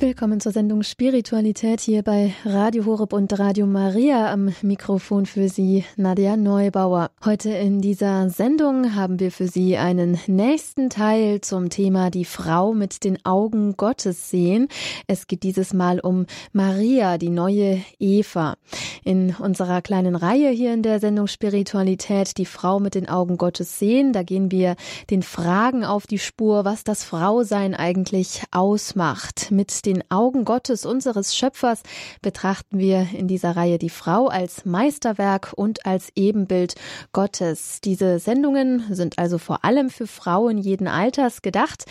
[0.00, 5.84] Willkommen zur Sendung Spiritualität hier bei Radio Horeb und Radio Maria am Mikrofon für Sie
[5.96, 7.10] Nadja Neubauer.
[7.22, 12.72] Heute in dieser Sendung haben wir für Sie einen nächsten Teil zum Thema die Frau
[12.72, 14.68] mit den Augen Gottes sehen.
[15.06, 16.24] Es geht dieses Mal um
[16.54, 18.56] Maria, die neue Eva.
[19.04, 23.78] In unserer kleinen Reihe hier in der Sendung Spiritualität die Frau mit den Augen Gottes
[23.78, 24.76] sehen, da gehen wir
[25.10, 29.50] den Fragen auf die Spur, was das Frausein eigentlich ausmacht.
[29.50, 31.82] Mit den Augen Gottes, unseres Schöpfers,
[32.22, 36.74] betrachten wir in dieser Reihe die Frau als Meisterwerk und als Ebenbild
[37.12, 37.80] Gottes.
[37.82, 41.84] Diese Sendungen sind also vor allem für Frauen jeden Alters gedacht,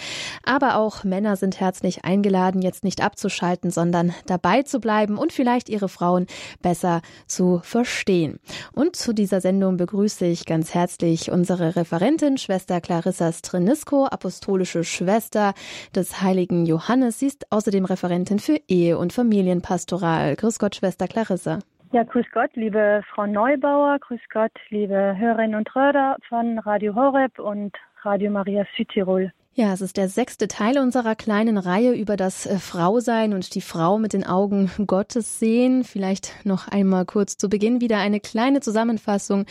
[0.44, 5.70] aber auch Männer sind herzlich eingeladen, jetzt nicht abzuschalten, sondern dabei zu bleiben und vielleicht
[5.70, 6.28] ihre Frauen
[6.62, 8.40] besser zu verstehen.
[8.74, 15.54] Und zu dieser Sendung begrüße ich ganz herzlich unsere Referentin, Schwester Clarissa Strenisko, apostolische Schwester
[15.96, 17.20] des heiligen Johannes.
[17.20, 20.36] Sie ist außerdem Referentin für Ehe- und Familienpastoral.
[20.36, 21.60] Grüß Gott, Schwester Clarissa.
[21.92, 27.40] Ja, grüß Gott, liebe Frau Neubauer, grüß Gott, liebe Hörerinnen und Hörer von Radio Horeb
[27.40, 29.32] und Radio Maria Südtirol.
[29.54, 33.62] Ja, es ist der sechste Teil unserer kleinen Reihe über das äh, Frausein und die
[33.62, 35.84] Frau mit den Augen Gottes sehen.
[35.84, 39.46] Vielleicht noch einmal kurz zu Beginn wieder eine kleine Zusammenfassung.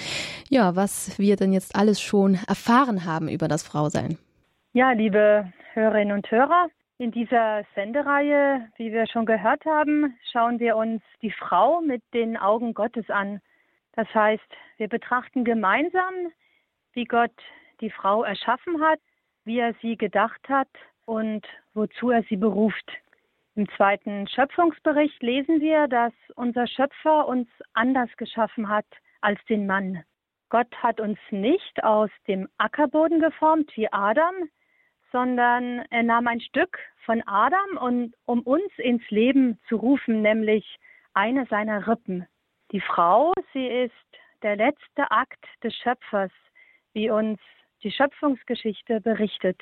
[0.49, 4.17] Ja, was wir denn jetzt alles schon erfahren haben über das Frausein.
[4.73, 10.77] Ja, liebe Hörerinnen und Hörer, in dieser Sendereihe, wie wir schon gehört haben, schauen wir
[10.77, 13.41] uns die Frau mit den Augen Gottes an.
[13.93, 16.33] Das heißt, wir betrachten gemeinsam,
[16.93, 17.35] wie Gott
[17.81, 19.01] die Frau erschaffen hat,
[19.45, 20.69] wie er sie gedacht hat
[21.05, 22.91] und wozu er sie beruft.
[23.55, 28.87] Im zweiten Schöpfungsbericht lesen wir, dass unser Schöpfer uns anders geschaffen hat
[29.21, 30.03] als den Mann.
[30.49, 34.35] Gott hat uns nicht aus dem Ackerboden geformt wie Adam,
[35.13, 40.79] sondern er nahm ein Stück von Adam, und, um uns ins Leben zu rufen, nämlich
[41.15, 42.27] eine seiner Rippen.
[42.73, 43.93] Die Frau, sie ist
[44.43, 46.31] der letzte Akt des Schöpfers,
[46.93, 47.41] wie uns
[47.83, 49.61] die Schöpfungsgeschichte berichtet.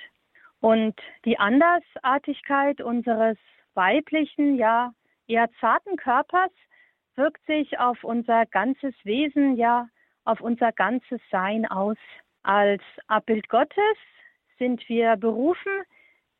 [0.60, 3.38] Und die Andersartigkeit unseres
[3.74, 4.92] weiblichen, ja
[5.28, 6.50] eher zarten Körpers
[7.14, 9.88] wirkt sich auf unser ganzes Wesen, ja
[10.24, 11.96] auf unser ganzes Sein aus.
[12.42, 13.96] Als Abbild Gottes
[14.58, 15.72] sind wir berufen,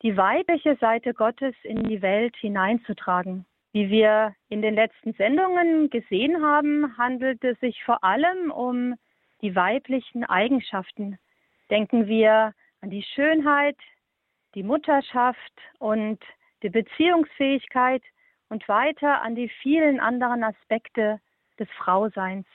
[0.03, 3.47] die weibliche Seite Gottes in die Welt hineinzutragen.
[3.73, 8.95] Wie wir in den letzten Sendungen gesehen haben, handelt es sich vor allem um
[9.43, 11.19] die weiblichen Eigenschaften.
[11.71, 13.77] Denken wir an die Schönheit,
[14.55, 16.19] die Mutterschaft und
[16.63, 18.03] die Beziehungsfähigkeit
[18.49, 21.21] und weiter an die vielen anderen Aspekte
[21.59, 22.47] des Frauseins.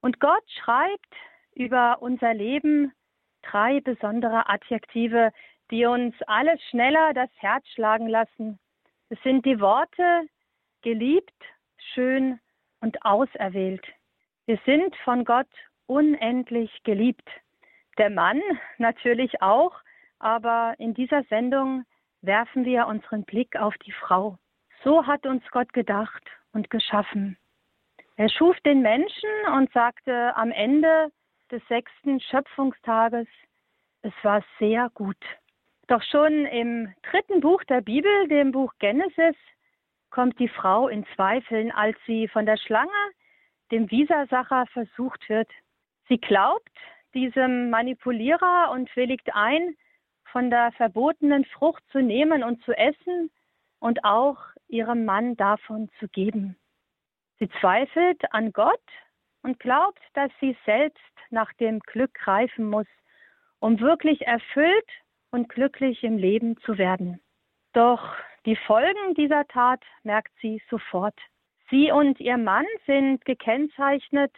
[0.00, 1.14] Und Gott schreibt
[1.54, 2.92] über unser Leben
[3.42, 5.32] drei besondere Adjektive,
[5.70, 8.58] die uns alles schneller das Herz schlagen lassen.
[9.08, 10.26] Es sind die Worte
[10.82, 11.34] geliebt,
[11.94, 12.40] schön
[12.80, 13.86] und auserwählt.
[14.46, 15.48] Wir sind von Gott
[15.86, 17.28] unendlich geliebt.
[17.98, 18.40] Der Mann
[18.78, 19.74] natürlich auch,
[20.18, 21.84] aber in dieser Sendung
[22.22, 24.38] werfen wir unseren Blick auf die Frau.
[24.84, 27.36] So hat uns Gott gedacht und geschaffen.
[28.16, 31.10] Er schuf den Menschen und sagte am Ende,
[31.50, 33.26] des sechsten Schöpfungstages.
[34.02, 35.22] Es war sehr gut.
[35.88, 39.36] Doch schon im dritten Buch der Bibel, dem Buch Genesis,
[40.10, 42.90] kommt die Frau in Zweifeln, als sie von der Schlange,
[43.70, 45.50] dem Widersacher, versucht wird.
[46.08, 46.70] Sie glaubt
[47.14, 49.76] diesem Manipulierer und willigt ein,
[50.24, 53.30] von der verbotenen Frucht zu nehmen und zu essen
[53.80, 54.38] und auch
[54.68, 56.56] ihrem Mann davon zu geben.
[57.38, 58.80] Sie zweifelt an Gott
[59.42, 62.86] und glaubt, dass sie selbst nach dem Glück greifen muss,
[63.58, 64.88] um wirklich erfüllt
[65.30, 67.20] und glücklich im Leben zu werden.
[67.72, 68.14] Doch
[68.46, 71.18] die Folgen dieser Tat merkt sie sofort.
[71.70, 74.32] Sie und ihr Mann sind gekennzeichnet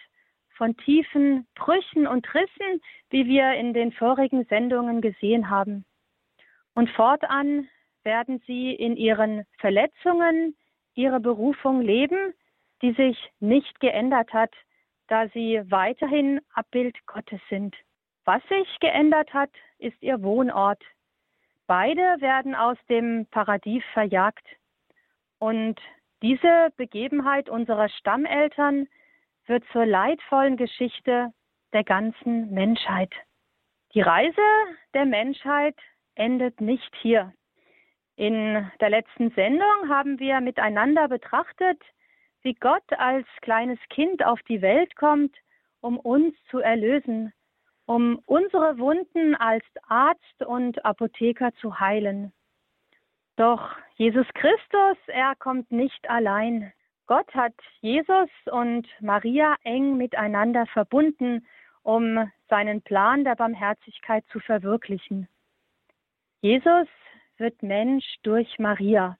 [0.56, 5.84] von tiefen Brüchen und Rissen, wie wir in den vorigen Sendungen gesehen haben.
[6.74, 7.68] Und fortan
[8.02, 10.56] werden sie in ihren Verletzungen
[10.94, 12.34] ihre Berufung leben,
[12.82, 14.52] die sich nicht geändert hat,
[15.12, 17.76] da sie weiterhin Abbild Gottes sind.
[18.24, 20.82] Was sich geändert hat, ist ihr Wohnort.
[21.66, 24.46] Beide werden aus dem Paradies verjagt.
[25.38, 25.78] Und
[26.22, 28.88] diese Begebenheit unserer Stammeltern
[29.44, 31.34] wird zur leidvollen Geschichte
[31.74, 33.12] der ganzen Menschheit.
[33.92, 34.40] Die Reise
[34.94, 35.76] der Menschheit
[36.14, 37.34] endet nicht hier.
[38.16, 41.82] In der letzten Sendung haben wir miteinander betrachtet,
[42.42, 45.34] wie Gott als kleines Kind auf die Welt kommt,
[45.80, 47.32] um uns zu erlösen,
[47.86, 52.32] um unsere Wunden als Arzt und Apotheker zu heilen.
[53.36, 56.72] Doch Jesus Christus, er kommt nicht allein.
[57.06, 61.46] Gott hat Jesus und Maria eng miteinander verbunden,
[61.82, 65.28] um seinen Plan der Barmherzigkeit zu verwirklichen.
[66.40, 66.88] Jesus
[67.38, 69.18] wird Mensch durch Maria.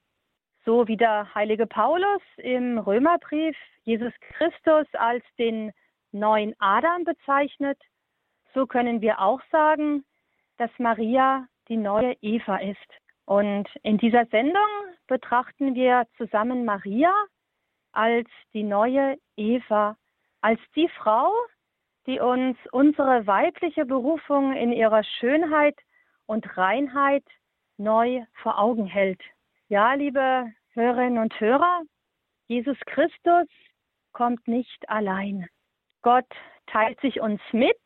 [0.65, 5.73] So wie der heilige Paulus im Römerbrief Jesus Christus als den
[6.13, 7.79] neuen Adam bezeichnet,
[8.55, 10.05] so können wir auch sagen,
[10.59, 12.79] dass Maria die neue Eva ist.
[13.25, 14.69] Und in dieser Sendung
[15.07, 17.13] betrachten wir zusammen Maria
[17.93, 19.97] als die neue Eva,
[20.41, 21.33] als die Frau,
[22.07, 25.79] die uns unsere weibliche Berufung in ihrer Schönheit
[26.27, 27.25] und Reinheit
[27.79, 29.21] neu vor Augen hält.
[29.73, 31.81] Ja, liebe Hörerinnen und Hörer,
[32.47, 33.49] Jesus Christus
[34.13, 35.49] kommt nicht allein.
[36.03, 36.29] Gott
[36.67, 37.81] teilt sich uns mit,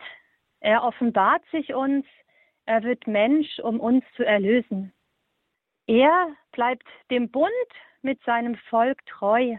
[0.58, 2.04] er offenbart sich uns,
[2.64, 4.92] er wird Mensch, um uns zu erlösen.
[5.86, 7.52] Er bleibt dem Bund
[8.02, 9.56] mit seinem Volk treu,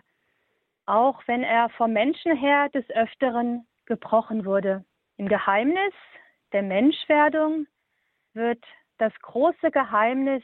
[0.85, 4.83] auch wenn er vom Menschen her des Öfteren gebrochen wurde.
[5.15, 5.93] Im Geheimnis
[6.51, 7.67] der Menschwerdung
[8.33, 8.65] wird
[8.97, 10.43] das große Geheimnis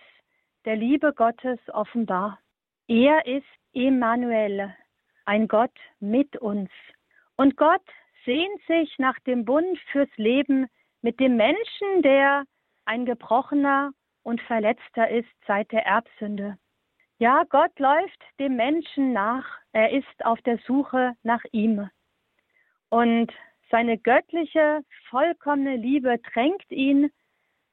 [0.66, 2.40] der Liebe Gottes offenbar.
[2.88, 4.74] Er ist Emmanuel,
[5.26, 6.70] ein Gott mit uns.
[7.36, 7.82] Und Gott
[8.26, 10.68] sehnt sich nach dem Bund fürs Leben
[11.02, 12.46] mit dem Menschen, der
[12.86, 13.92] ein gebrochener
[14.24, 16.58] und verletzter ist seit der Erbsünde.
[17.18, 21.90] Ja, Gott läuft dem Menschen nach, er ist auf der Suche nach ihm.
[22.90, 23.32] Und
[23.70, 27.12] seine göttliche, vollkommene Liebe drängt ihn,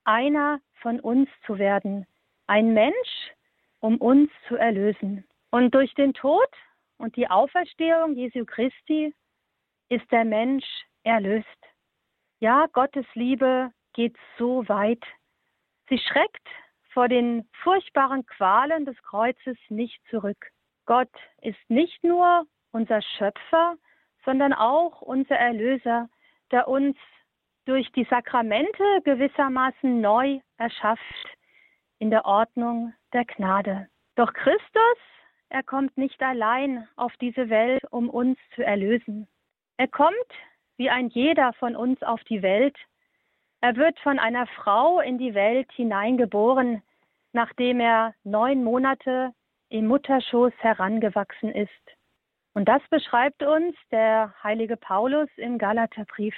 [0.05, 2.07] einer von uns zu werden,
[2.50, 3.32] ein Mensch,
[3.79, 5.25] um uns zu erlösen.
[5.50, 6.49] Und durch den Tod
[6.99, 9.14] und die Auferstehung Jesu Christi
[9.88, 10.67] ist der Mensch
[11.05, 11.47] erlöst.
[12.41, 15.02] Ja, Gottes Liebe geht so weit.
[15.88, 16.49] Sie schreckt
[16.93, 20.50] vor den furchtbaren Qualen des Kreuzes nicht zurück.
[20.87, 21.12] Gott
[21.43, 23.76] ist nicht nur unser Schöpfer,
[24.25, 26.08] sondern auch unser Erlöser,
[26.50, 26.97] der uns
[27.64, 31.38] durch die Sakramente gewissermaßen neu erschafft
[32.00, 33.88] in der Ordnung der Gnade.
[34.17, 34.99] Doch Christus,
[35.50, 39.29] er kommt nicht allein auf diese Welt, um uns zu erlösen.
[39.76, 40.14] Er kommt
[40.76, 42.76] wie ein jeder von uns auf die Welt.
[43.61, 46.82] Er wird von einer Frau in die Welt hineingeboren,
[47.32, 49.32] nachdem er neun Monate
[49.69, 51.70] im Mutterschoß herangewachsen ist.
[52.55, 56.35] Und das beschreibt uns der heilige Paulus im Galaterbrief.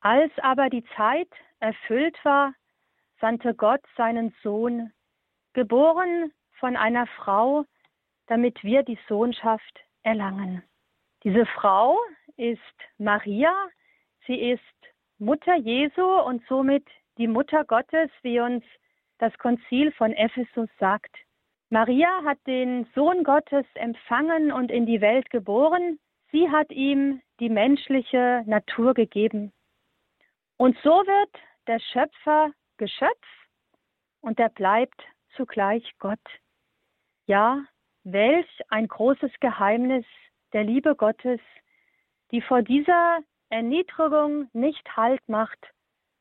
[0.00, 1.28] Als aber die Zeit
[1.60, 2.54] erfüllt war,
[3.20, 4.92] sandte Gott seinen Sohn,
[5.52, 7.64] geboren von einer Frau,
[8.26, 10.62] damit wir die Sohnschaft erlangen.
[11.24, 11.98] Diese Frau
[12.36, 12.58] ist
[12.98, 13.52] Maria,
[14.26, 14.60] sie ist
[15.18, 16.86] Mutter Jesu und somit
[17.18, 18.64] die Mutter Gottes, wie uns
[19.18, 21.14] das Konzil von Ephesus sagt.
[21.68, 25.98] Maria hat den Sohn Gottes empfangen und in die Welt geboren.
[26.32, 29.52] Sie hat ihm die menschliche Natur gegeben.
[30.56, 31.30] Und so wird
[31.66, 33.28] der Schöpfer Geschöpf
[34.22, 35.02] und er bleibt
[35.36, 36.18] zugleich Gott.
[37.26, 37.62] Ja,
[38.04, 40.06] welch ein großes Geheimnis
[40.54, 41.40] der Liebe Gottes,
[42.30, 43.18] die vor dieser
[43.50, 45.58] Erniedrigung nicht Halt macht,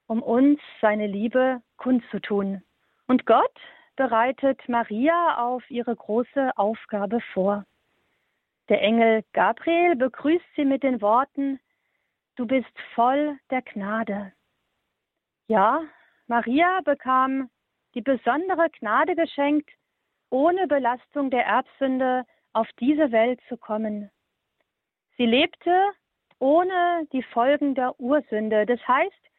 [0.07, 2.61] um uns seine Liebe kundzutun.
[3.07, 3.57] Und Gott
[3.95, 7.63] bereitet Maria auf ihre große Aufgabe vor.
[8.67, 11.61] Der Engel Gabriel begrüßt sie mit den Worten,
[12.35, 14.33] Du bist voll der Gnade.
[15.47, 15.83] Ja,
[16.30, 17.50] Maria bekam
[17.95, 19.69] die besondere Gnade geschenkt,
[20.30, 24.09] ohne Belastung der Erbsünde auf diese Welt zu kommen.
[25.18, 25.92] Sie lebte
[26.38, 28.66] ohne die Folgen der Ursünde.
[28.66, 29.30] Das heißt,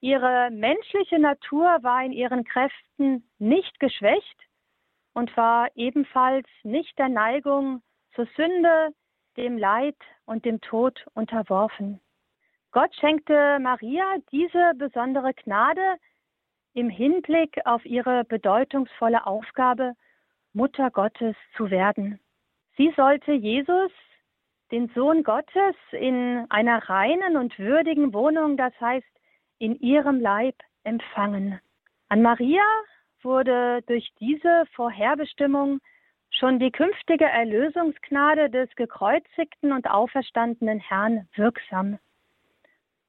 [0.00, 4.46] Ihre menschliche Natur war in ihren Kräften nicht geschwächt
[5.12, 7.82] und war ebenfalls nicht der Neigung
[8.14, 8.94] zur Sünde,
[9.36, 12.00] dem Leid und dem Tod unterworfen.
[12.70, 15.96] Gott schenkte Maria diese besondere Gnade
[16.78, 19.94] im Hinblick auf ihre bedeutungsvolle Aufgabe,
[20.52, 22.20] Mutter Gottes zu werden.
[22.76, 23.90] Sie sollte Jesus,
[24.70, 29.06] den Sohn Gottes, in einer reinen und würdigen Wohnung, das heißt
[29.58, 30.54] in ihrem Leib
[30.84, 31.58] empfangen.
[32.10, 32.62] An Maria
[33.22, 35.80] wurde durch diese Vorherbestimmung
[36.30, 41.98] schon die künftige Erlösungsgnade des gekreuzigten und auferstandenen Herrn wirksam.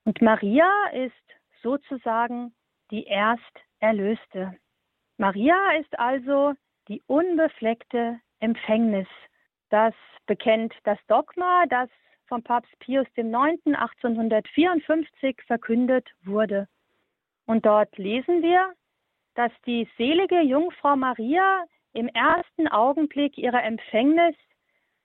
[0.06, 1.14] Und Maria ist
[1.62, 2.52] sozusagen
[2.92, 4.56] die Ersterlöste.
[5.18, 6.54] Maria ist also
[6.88, 9.08] die unbefleckte Empfängnis.
[9.70, 9.94] Das
[10.26, 11.90] bekennt das Dogma, das
[12.28, 13.34] von Papst Pius IX.
[13.66, 16.68] 1854 verkündet wurde.
[17.46, 18.74] Und dort lesen wir,
[19.36, 24.36] dass die selige Jungfrau Maria im ersten Augenblick ihrer Empfängnis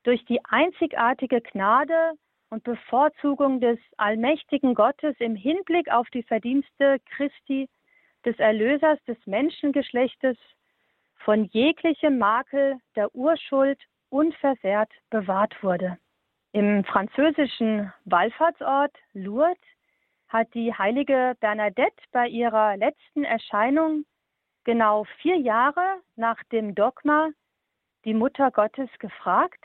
[0.02, 2.12] durch die einzigartige Gnade
[2.50, 7.68] und Bevorzugung des allmächtigen Gottes im Hinblick auf die Verdienste Christi,
[8.24, 10.36] des Erlösers des Menschengeschlechtes,
[11.16, 15.98] von jeglichem Makel der Urschuld unversehrt bewahrt wurde.
[16.52, 19.58] Im französischen Wallfahrtsort Lourdes
[20.28, 24.04] hat die heilige Bernadette bei ihrer letzten Erscheinung
[24.64, 27.30] genau vier Jahre nach dem Dogma
[28.04, 29.64] die Mutter Gottes gefragt,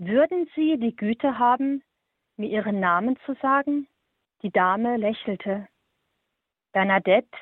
[0.00, 1.82] würden Sie die Güte haben,
[2.36, 3.86] mir Ihren Namen zu sagen?
[4.42, 5.68] Die Dame lächelte.
[6.72, 7.36] Bernadette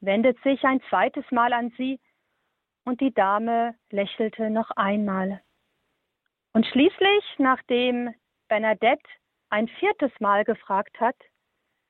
[0.00, 2.00] wendet sich ein zweites Mal an sie
[2.84, 5.40] und die Dame lächelte noch einmal.
[6.52, 8.12] Und schließlich, nachdem
[8.48, 9.08] Bernadette
[9.50, 11.16] ein viertes Mal gefragt hat,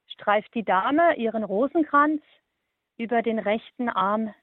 [0.09, 2.21] streift die Dame ihren Rosenkranz
[2.99, 4.35] über den rechten Arm,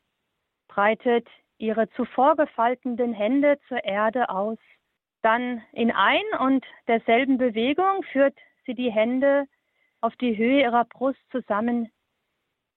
[0.67, 1.27] breitet
[1.59, 4.57] ihre zuvor gefalteten Hände zur Erde aus.
[5.21, 9.47] Dann in ein und derselben Bewegung führt sie die Hände
[10.01, 11.91] auf die Höhe ihrer Brust zusammen,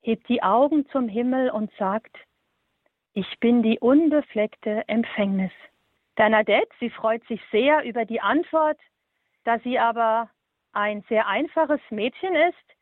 [0.02, 2.16] hebt die Augen zum Himmel und sagt,
[3.12, 5.52] ich bin die unbefleckte Empfängnis.
[6.14, 8.78] Bernadette, sie freut sich sehr über die Antwort,
[9.44, 10.30] da sie aber
[10.72, 12.76] ein sehr einfaches Mädchen ist,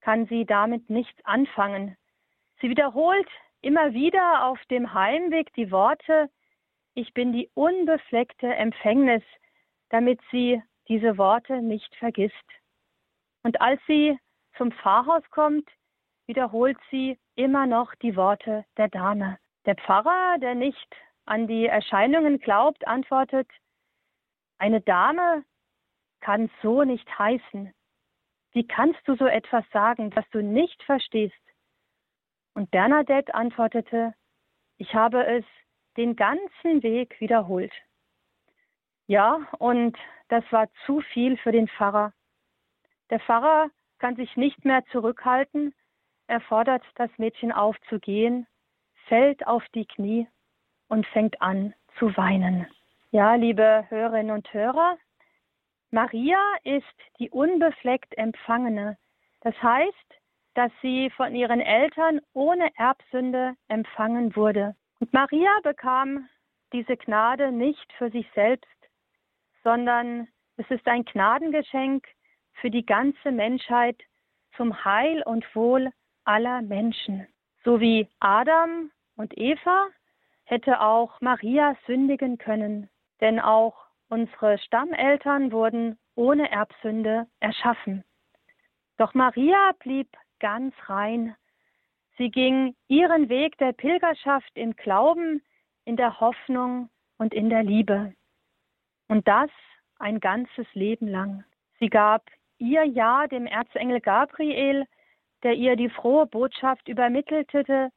[0.00, 1.96] kann sie damit nichts anfangen.
[2.60, 3.28] Sie wiederholt
[3.62, 6.30] immer wieder auf dem Heimweg die Worte,
[6.94, 9.22] ich bin die unbefleckte Empfängnis,
[9.90, 12.34] damit sie diese Worte nicht vergisst.
[13.42, 14.18] Und als sie
[14.56, 15.68] zum Pfarrhaus kommt,
[16.26, 19.38] wiederholt sie immer noch die Worte der Dame.
[19.66, 23.48] Der Pfarrer, der nicht an die Erscheinungen glaubt, antwortet,
[24.58, 25.44] eine Dame
[26.20, 27.72] kann so nicht heißen.
[28.52, 31.34] Wie kannst du so etwas sagen, das du nicht verstehst?
[32.54, 34.12] Und Bernadette antwortete,
[34.76, 35.44] ich habe es
[35.96, 37.72] den ganzen Weg wiederholt.
[39.06, 39.96] Ja, und
[40.28, 42.12] das war zu viel für den Pfarrer.
[43.10, 45.74] Der Pfarrer kann sich nicht mehr zurückhalten.
[46.28, 48.46] Er fordert das Mädchen auf zu gehen,
[49.08, 50.28] fällt auf die Knie
[50.88, 52.66] und fängt an zu weinen.
[53.10, 54.96] Ja, liebe Hörerinnen und Hörer,
[55.90, 56.84] Maria ist
[57.18, 58.96] die unbefleckt Empfangene.
[59.40, 60.20] Das heißt,
[60.54, 64.76] dass sie von ihren Eltern ohne Erbsünde empfangen wurde.
[65.00, 66.28] Und Maria bekam
[66.72, 68.68] diese Gnade nicht für sich selbst,
[69.64, 72.06] sondern es ist ein Gnadengeschenk
[72.54, 74.00] für die ganze Menschheit
[74.56, 75.90] zum Heil und Wohl
[76.24, 77.26] aller Menschen.
[77.64, 79.88] So wie Adam und Eva
[80.44, 82.88] hätte auch Maria sündigen können,
[83.20, 88.02] denn auch Unsere Stammeltern wurden ohne Erbsünde erschaffen.
[88.96, 90.08] Doch Maria blieb
[90.40, 91.36] ganz rein.
[92.20, 95.42] Sie ging ihren Weg der Pilgerschaft im Glauben,
[95.86, 98.12] in der Hoffnung und in der Liebe.
[99.08, 99.48] Und das
[99.98, 101.44] ein ganzes Leben lang.
[101.78, 102.26] Sie gab
[102.58, 104.84] ihr Ja dem Erzengel Gabriel,
[105.42, 107.90] der ihr die frohe Botschaft übermittelte,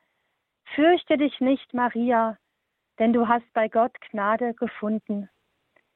[0.74, 2.38] Fürchte dich nicht, Maria,
[3.00, 5.30] denn du hast bei Gott Gnade gefunden.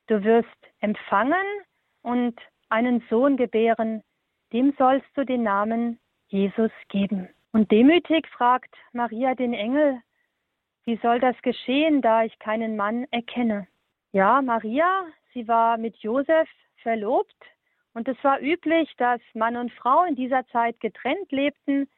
[0.07, 1.47] Du wirst empfangen
[2.01, 4.03] und einen Sohn gebären,
[4.51, 7.29] dem sollst du den Namen Jesus geben.
[7.51, 10.01] Und demütig fragt Maria den Engel,
[10.85, 13.67] wie soll das geschehen, da ich keinen Mann erkenne?
[14.11, 16.49] Ja, Maria, sie war mit Josef
[16.81, 17.35] verlobt
[17.93, 21.89] und es war üblich, dass Mann und Frau in dieser Zeit getrennt lebten,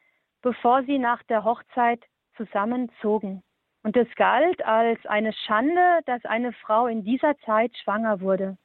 [0.42, 2.02] bevor sie nach der Hochzeit
[2.36, 3.42] zusammenzogen.
[3.82, 8.56] Und es galt als eine Schande, dass eine Frau in dieser Zeit schwanger wurde.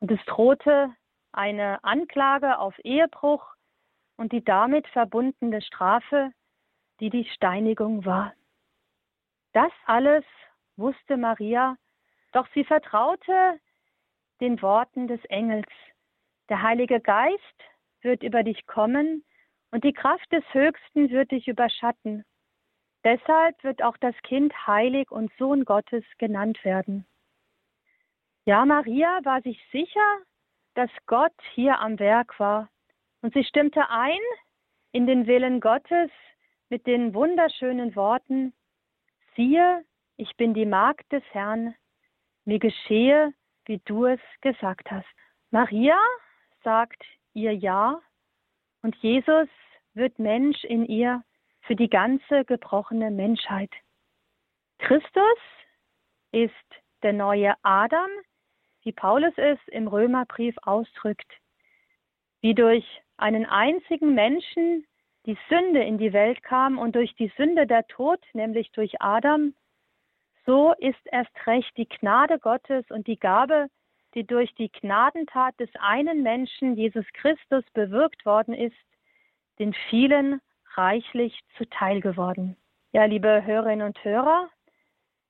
[0.00, 0.90] Und es drohte
[1.32, 3.44] eine Anklage auf Ehebruch
[4.22, 6.30] und die damit verbundene Strafe,
[7.00, 8.32] die die Steinigung war.
[9.52, 10.24] Das alles
[10.76, 11.76] wusste Maria,
[12.30, 13.58] doch sie vertraute
[14.40, 15.66] den Worten des Engels.
[16.48, 17.58] Der Heilige Geist
[18.02, 19.24] wird über dich kommen
[19.72, 22.24] und die Kraft des Höchsten wird dich überschatten.
[23.02, 27.08] Deshalb wird auch das Kind heilig und Sohn Gottes genannt werden.
[28.44, 30.18] Ja, Maria war sich sicher,
[30.74, 32.68] dass Gott hier am Werk war.
[33.22, 34.20] Und sie stimmte ein
[34.92, 36.10] in den Willen Gottes
[36.68, 38.52] mit den wunderschönen Worten,
[39.36, 39.84] siehe,
[40.16, 41.74] ich bin die Magd des Herrn,
[42.44, 43.32] mir geschehe,
[43.64, 45.06] wie du es gesagt hast.
[45.50, 45.98] Maria
[46.64, 47.02] sagt
[47.32, 48.00] ihr Ja
[48.82, 49.48] und Jesus
[49.94, 51.22] wird Mensch in ihr
[51.62, 53.70] für die ganze gebrochene Menschheit.
[54.78, 55.38] Christus
[56.32, 56.52] ist
[57.02, 58.10] der neue Adam,
[58.82, 61.30] wie Paulus es im Römerbrief ausdrückt.
[62.40, 62.84] Wie durch
[63.22, 64.84] einen einzigen Menschen
[65.26, 69.54] die Sünde in die Welt kam und durch die Sünde der Tod, nämlich durch Adam,
[70.44, 73.68] so ist erst recht die Gnade Gottes und die Gabe,
[74.14, 78.74] die durch die Gnadentat des einen Menschen, Jesus Christus, bewirkt worden ist,
[79.60, 80.40] den vielen
[80.74, 82.56] reichlich zuteil geworden.
[82.90, 84.50] Ja, liebe Hörerinnen und Hörer,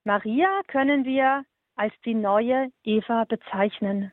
[0.05, 1.45] Maria können wir
[1.77, 4.13] als die neue Eva bezeichnen.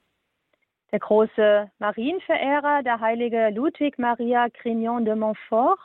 [0.92, 5.80] Der große Marienverehrer, der heilige Ludwig Maria Grignon de Montfort,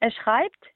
[0.00, 0.66] er schreibt,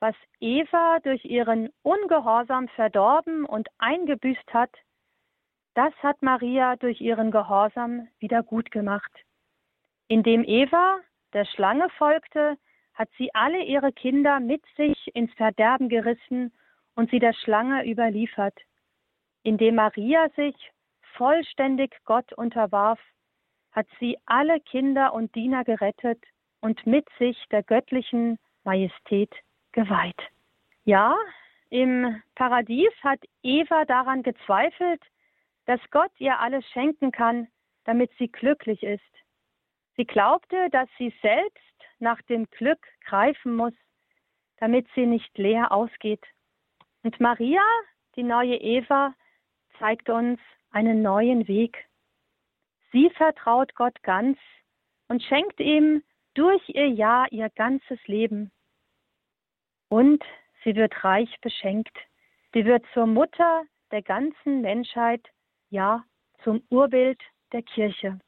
[0.00, 4.70] was Eva durch ihren Ungehorsam verdorben und eingebüßt hat,
[5.74, 9.10] das hat Maria durch ihren Gehorsam wieder gut gemacht.
[10.08, 10.98] Indem Eva
[11.32, 12.56] der Schlange folgte,
[12.94, 16.52] hat sie alle ihre Kinder mit sich ins Verderben gerissen
[16.94, 18.54] und sie der Schlange überliefert.
[19.42, 20.54] Indem Maria sich
[21.16, 23.00] vollständig Gott unterwarf,
[23.72, 26.22] hat sie alle Kinder und Diener gerettet
[26.60, 29.34] und mit sich der göttlichen Majestät
[29.72, 30.20] geweiht.
[30.84, 31.16] Ja,
[31.70, 35.02] im Paradies hat Eva daran gezweifelt,
[35.66, 37.48] dass Gott ihr alles schenken kann,
[37.84, 39.02] damit sie glücklich ist.
[39.96, 41.58] Sie glaubte, dass sie selbst
[41.98, 43.74] nach dem Glück greifen muss,
[44.58, 46.24] damit sie nicht leer ausgeht.
[47.02, 47.62] Und Maria,
[48.16, 49.14] die neue Eva,
[49.78, 50.40] zeigt uns
[50.74, 51.86] einen neuen Weg.
[52.90, 54.38] Sie vertraut Gott ganz
[55.08, 56.02] und schenkt ihm
[56.34, 58.50] durch ihr Ja ihr ganzes Leben.
[59.88, 60.22] Und
[60.64, 61.96] sie wird reich beschenkt.
[62.52, 63.62] Sie wird zur Mutter
[63.92, 65.24] der ganzen Menschheit,
[65.70, 66.04] ja,
[66.42, 67.20] zum Urbild
[67.52, 68.18] der Kirche.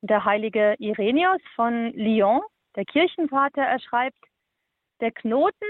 [0.00, 2.42] Der heilige Irenaeus von Lyon,
[2.74, 4.18] der Kirchenvater, er schreibt,
[5.00, 5.68] der Knoten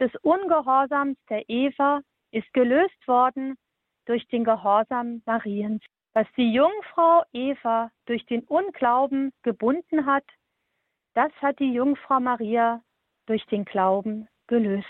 [0.00, 2.00] des Ungehorsams der Eva
[2.30, 3.56] ist gelöst worden
[4.06, 5.82] durch den Gehorsam Mariens.
[6.12, 10.24] Was die Jungfrau Eva durch den Unglauben gebunden hat,
[11.14, 12.82] das hat die Jungfrau Maria
[13.26, 14.86] durch den Glauben gelöst.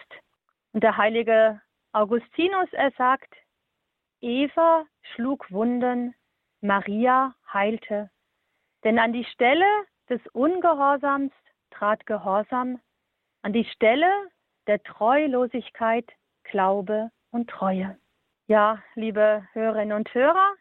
[0.72, 1.60] Und der heilige
[1.92, 3.32] Augustinus, er sagt,
[4.20, 6.14] Eva schlug Wunden,
[6.60, 8.10] Maria heilte.
[8.82, 9.66] Denn an die Stelle
[10.08, 11.32] des Ungehorsams
[11.70, 12.80] trat Gehorsam,
[13.42, 14.10] an die Stelle
[14.66, 16.10] der Treulosigkeit
[16.44, 17.98] Glaube und Treue.
[18.46, 20.54] Ja, liebe Hörerinnen und Hörer,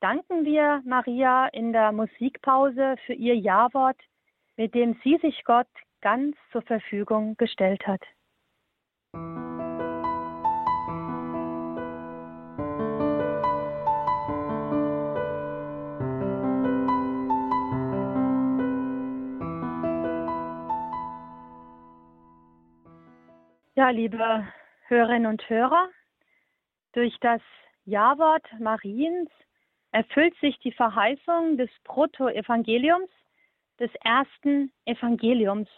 [0.00, 4.00] danken wir Maria in der Musikpause für ihr Ja-Wort,
[4.56, 5.68] mit dem sie sich Gott
[6.00, 8.02] ganz zur Verfügung gestellt hat.
[23.76, 24.48] Ja, liebe
[24.88, 25.88] Hörerinnen und Hörer,
[26.92, 27.40] durch das
[27.84, 29.30] Ja-Wort Mariens
[29.92, 33.10] erfüllt sich die Verheißung des Protoevangeliums,
[33.78, 35.68] des ersten Evangeliums.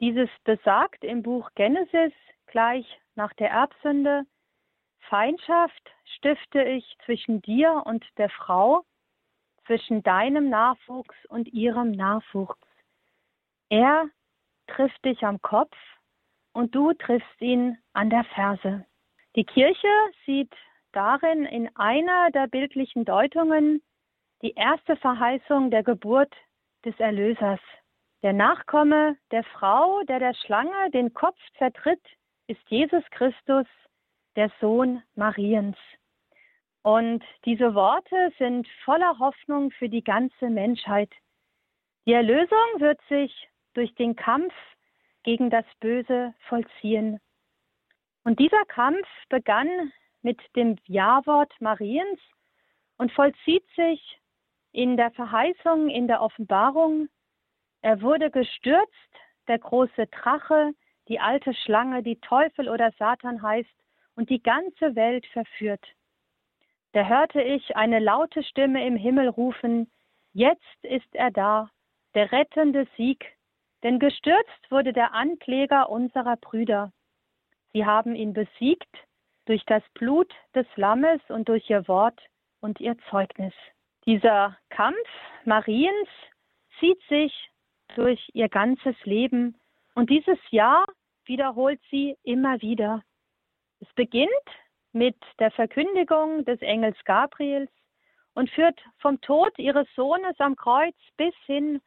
[0.00, 2.12] Dieses besagt im Buch Genesis
[2.46, 4.26] gleich nach der Erbsünde,
[5.08, 8.84] Feindschaft stifte ich zwischen dir und der Frau,
[9.66, 12.58] zwischen deinem Nachwuchs und ihrem Nachwuchs.
[13.68, 14.08] Er
[14.66, 15.76] trifft dich am Kopf
[16.52, 18.84] und du triffst ihn an der Ferse.
[19.36, 19.88] Die Kirche
[20.24, 20.52] sieht
[20.92, 23.82] darin in einer der bildlichen Deutungen
[24.40, 26.32] die erste Verheißung der Geburt
[26.86, 27.60] des Erlösers.
[28.22, 32.00] Der Nachkomme der Frau, der der Schlange den Kopf zertritt,
[32.46, 33.66] ist Jesus Christus,
[34.36, 35.76] der Sohn Mariens.
[36.82, 41.12] Und diese Worte sind voller Hoffnung für die ganze Menschheit.
[42.06, 44.54] Die Erlösung wird sich durch den Kampf
[45.24, 47.20] gegen das Böse vollziehen.
[48.26, 52.18] Und dieser Kampf begann mit dem Ja-Wort Mariens
[52.98, 54.18] und vollzieht sich
[54.72, 57.08] in der Verheißung, in der Offenbarung.
[57.82, 59.12] Er wurde gestürzt,
[59.46, 60.72] der große Drache,
[61.06, 63.70] die alte Schlange, die Teufel oder Satan heißt
[64.16, 65.86] und die ganze Welt verführt.
[66.94, 69.88] Da hörte ich eine laute Stimme im Himmel rufen,
[70.32, 71.70] Jetzt ist er da,
[72.16, 73.24] der rettende Sieg,
[73.84, 76.92] denn gestürzt wurde der Ankläger unserer Brüder.
[77.76, 78.88] Sie haben ihn besiegt
[79.44, 82.18] durch das Blut des Lammes und durch ihr Wort
[82.60, 83.52] und ihr Zeugnis.
[84.06, 84.96] Dieser Kampf
[85.44, 86.08] Mariens
[86.80, 87.50] zieht sich
[87.94, 89.60] durch ihr ganzes Leben
[89.94, 90.86] und dieses Jahr
[91.26, 93.02] wiederholt sie immer wieder.
[93.80, 94.30] Es beginnt
[94.92, 97.70] mit der Verkündigung des Engels Gabriels
[98.32, 101.82] und führt vom Tod ihres Sohnes am Kreuz bis hin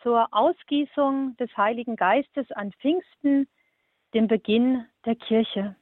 [0.00, 3.48] zur Ausgießung des Heiligen Geistes an Pfingsten,
[4.12, 5.76] dem Beginn der Kirche.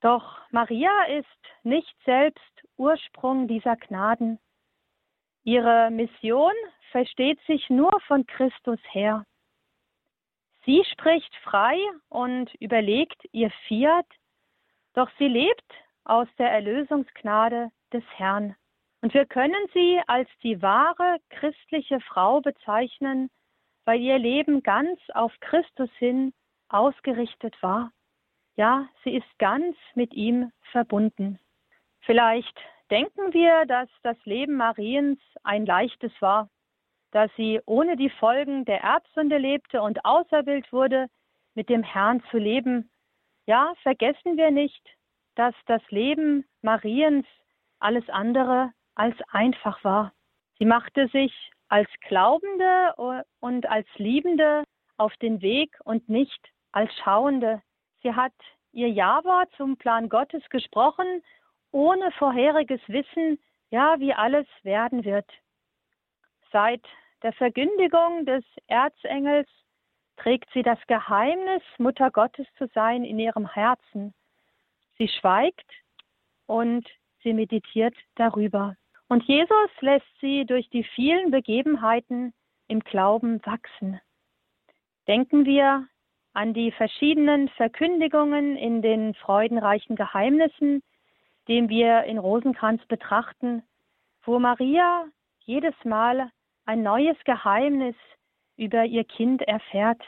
[0.00, 1.26] Doch Maria ist
[1.62, 4.38] nicht selbst Ursprung dieser Gnaden.
[5.44, 6.52] Ihre Mission
[6.90, 9.24] versteht sich nur von Christus her.
[10.64, 11.76] Sie spricht frei
[12.08, 14.06] und überlegt ihr Fiat
[14.94, 15.72] Doch sie lebt
[16.04, 18.56] aus der Erlösungsgnade des Herrn.
[19.00, 23.30] Und wir können sie als die wahre christliche Frau bezeichnen,
[23.84, 26.32] weil ihr Leben ganz auf Christus hin
[26.72, 27.92] ausgerichtet war.
[28.56, 31.38] Ja, sie ist ganz mit ihm verbunden.
[32.00, 32.58] Vielleicht
[32.90, 36.48] denken wir, dass das Leben Mariens ein leichtes war,
[37.12, 41.08] dass sie ohne die Folgen der Erbsünde lebte und auserwählt wurde,
[41.54, 42.90] mit dem Herrn zu leben.
[43.46, 44.82] Ja, vergessen wir nicht,
[45.34, 47.26] dass das Leben Mariens
[47.78, 50.12] alles andere als einfach war.
[50.58, 51.32] Sie machte sich
[51.68, 52.94] als Glaubende
[53.40, 54.64] und als Liebende
[54.96, 57.62] auf den Weg und nicht als Schauende.
[58.02, 58.32] Sie hat
[58.72, 61.22] ihr Ja-Wort zum Plan Gottes gesprochen,
[61.70, 63.38] ohne vorheriges Wissen,
[63.70, 65.30] ja, wie alles werden wird.
[66.50, 66.82] Seit
[67.22, 69.48] der Verkündigung des Erzengels
[70.16, 74.12] trägt sie das Geheimnis, Mutter Gottes zu sein, in ihrem Herzen.
[74.98, 75.70] Sie schweigt
[76.46, 76.86] und
[77.22, 78.76] sie meditiert darüber.
[79.08, 82.34] Und Jesus lässt sie durch die vielen Begebenheiten
[82.68, 84.00] im Glauben wachsen.
[85.06, 85.86] Denken wir
[86.34, 90.82] an die verschiedenen Verkündigungen in den freudenreichen Geheimnissen,
[91.48, 93.62] den wir in Rosenkranz betrachten,
[94.24, 95.04] wo Maria
[95.40, 96.30] jedes Mal
[96.64, 97.96] ein neues Geheimnis
[98.56, 100.00] über ihr Kind erfährt.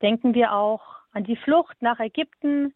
[0.00, 2.74] Denken wir auch an die Flucht nach Ägypten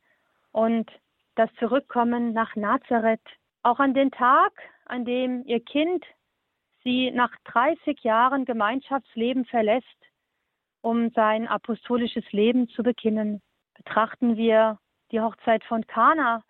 [0.53, 0.91] und
[1.35, 3.27] das Zurückkommen nach Nazareth,
[3.63, 4.53] auch an den Tag,
[4.85, 6.05] an dem ihr Kind
[6.85, 9.87] sie nach 30 Jahren Gemeinschaftsleben verlässt,
[10.87, 13.43] um sein apostolisches Leben zu beginnen.
[13.75, 14.79] Betrachten wir
[15.11, 16.45] die Hochzeit von Kana,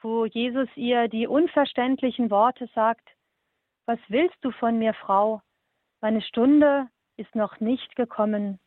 [0.00, 3.08] wo Jesus ihr die unverständlichen Worte sagt,
[3.84, 5.42] was willst du von mir, Frau?
[6.00, 8.60] Meine Stunde ist noch nicht gekommen.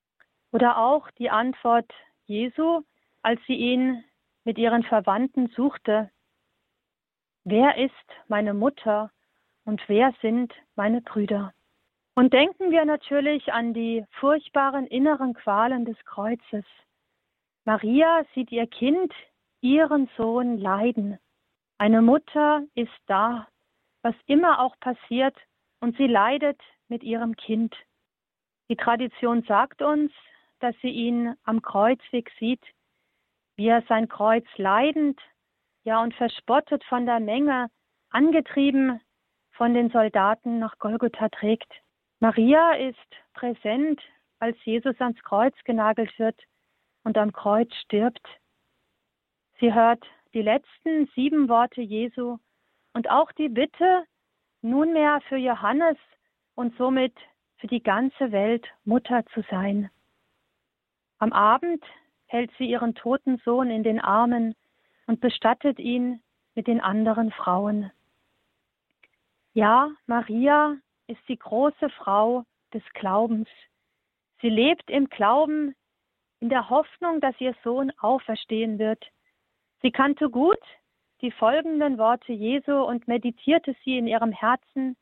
[0.51, 1.89] Oder auch die Antwort
[2.25, 2.81] Jesu,
[3.21, 4.03] als sie ihn
[4.43, 6.11] mit ihren Verwandten suchte.
[7.45, 9.09] Wer ist meine Mutter
[9.63, 11.53] und wer sind meine Brüder?
[12.17, 16.65] Und denken wir natürlich an die furchtbaren inneren Qualen des Kreuzes.
[17.63, 19.13] Maria sieht ihr Kind,
[19.61, 21.19] ihren Sohn leiden.
[21.77, 23.47] Eine Mutter ist da,
[24.01, 25.37] was immer auch passiert,
[25.79, 27.75] und sie leidet mit ihrem Kind.
[28.67, 30.11] Die Tradition sagt uns,
[30.57, 32.65] dass sie ihn am Kreuzweg sieht,
[33.57, 35.21] wie er sein Kreuz leidend
[35.83, 37.69] ja und verspottet von der Menge,
[38.09, 39.01] angetrieben
[39.51, 41.71] von den Soldaten nach Golgotha trägt.
[42.19, 42.97] Maria ist
[43.33, 44.01] präsent,
[44.39, 46.39] als Jesus ans Kreuz genagelt wird
[47.03, 48.25] und am Kreuz stirbt.
[49.59, 50.03] Sie hört
[50.33, 52.37] die letzten sieben Worte Jesu
[52.93, 54.03] und auch die Bitte,
[54.61, 55.97] nunmehr für Johannes
[56.55, 57.13] und somit
[57.57, 59.89] für die ganze Welt Mutter zu sein.
[61.19, 61.83] Am Abend
[62.25, 64.55] hält sie ihren toten Sohn in den Armen
[65.05, 66.21] und bestattet ihn
[66.55, 67.91] mit den anderen Frauen.
[69.53, 72.43] Ja, Maria ist die große Frau
[72.73, 73.49] des Glaubens.
[74.41, 75.75] Sie lebt im Glauben,
[76.39, 79.03] in der Hoffnung, dass ihr Sohn auferstehen wird.
[79.81, 80.59] Sie kannte gut
[81.21, 84.95] die folgenden Worte Jesu und meditierte sie in ihrem Herzen.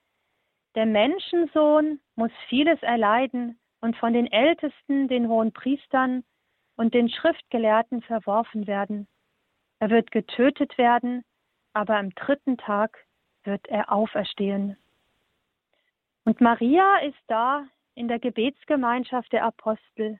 [0.75, 6.23] Der Menschensohn muss vieles erleiden und von den Ältesten, den hohen Priestern
[6.77, 9.07] und den Schriftgelehrten verworfen werden.
[9.79, 11.23] Er wird getötet werden,
[11.73, 13.05] aber am dritten Tag
[13.43, 14.77] wird er auferstehen.
[16.25, 20.19] Und Maria ist da in der Gebetsgemeinschaft der Apostel.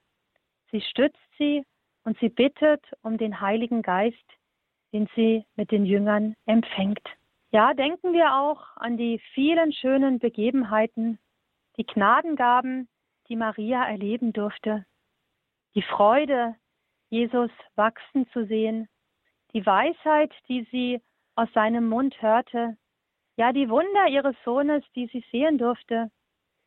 [0.71, 1.65] Sie stützt sie
[2.03, 4.17] und sie bittet um den Heiligen Geist,
[4.93, 7.01] den sie mit den Jüngern empfängt.
[7.51, 11.19] Ja, denken wir auch an die vielen schönen Begebenheiten,
[11.77, 12.87] die Gnadengaben,
[13.27, 14.85] die Maria erleben durfte,
[15.73, 16.55] die Freude,
[17.09, 18.87] Jesus wachsen zu sehen,
[19.53, 21.01] die Weisheit, die sie
[21.35, 22.77] aus seinem Mund hörte,
[23.37, 26.09] ja die Wunder ihres Sohnes, die sie sehen durfte.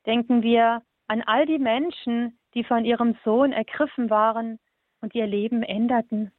[0.06, 4.58] Denken wir an all die Menschen, die von ihrem Sohn ergriffen waren
[5.00, 6.32] und ihr Leben änderten.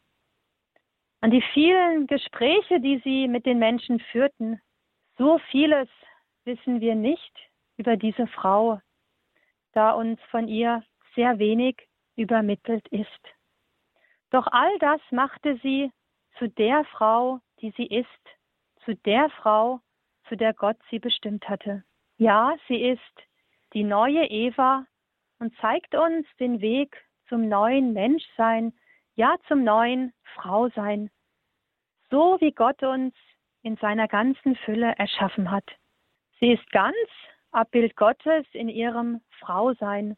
[1.22, 4.62] An die vielen Gespräche, die sie mit den Menschen führten.
[5.18, 5.90] So vieles
[6.46, 7.38] wissen wir nicht
[7.78, 8.80] über diese Frau,
[9.74, 10.84] da uns von ihr
[11.16, 11.76] sehr wenig
[12.16, 13.22] übermittelt ist.
[14.30, 15.92] Doch all das machte sie
[16.38, 18.08] zu der Frau, die sie ist,
[18.86, 19.82] zu der Frau,
[20.30, 21.84] zu der Gott sie bestimmt hatte.
[22.18, 23.02] Ja, sie ist
[23.74, 24.86] die neue Eva
[25.40, 26.96] und zeigt uns den Weg
[27.28, 28.74] zum neuen Menschsein,
[29.16, 31.10] ja zum neuen Frausein,
[32.10, 33.14] so wie Gott uns
[33.62, 35.66] in seiner ganzen Fülle erschaffen hat.
[36.40, 36.96] Sie ist ganz
[37.52, 40.16] Abbild Gottes in ihrem Frausein.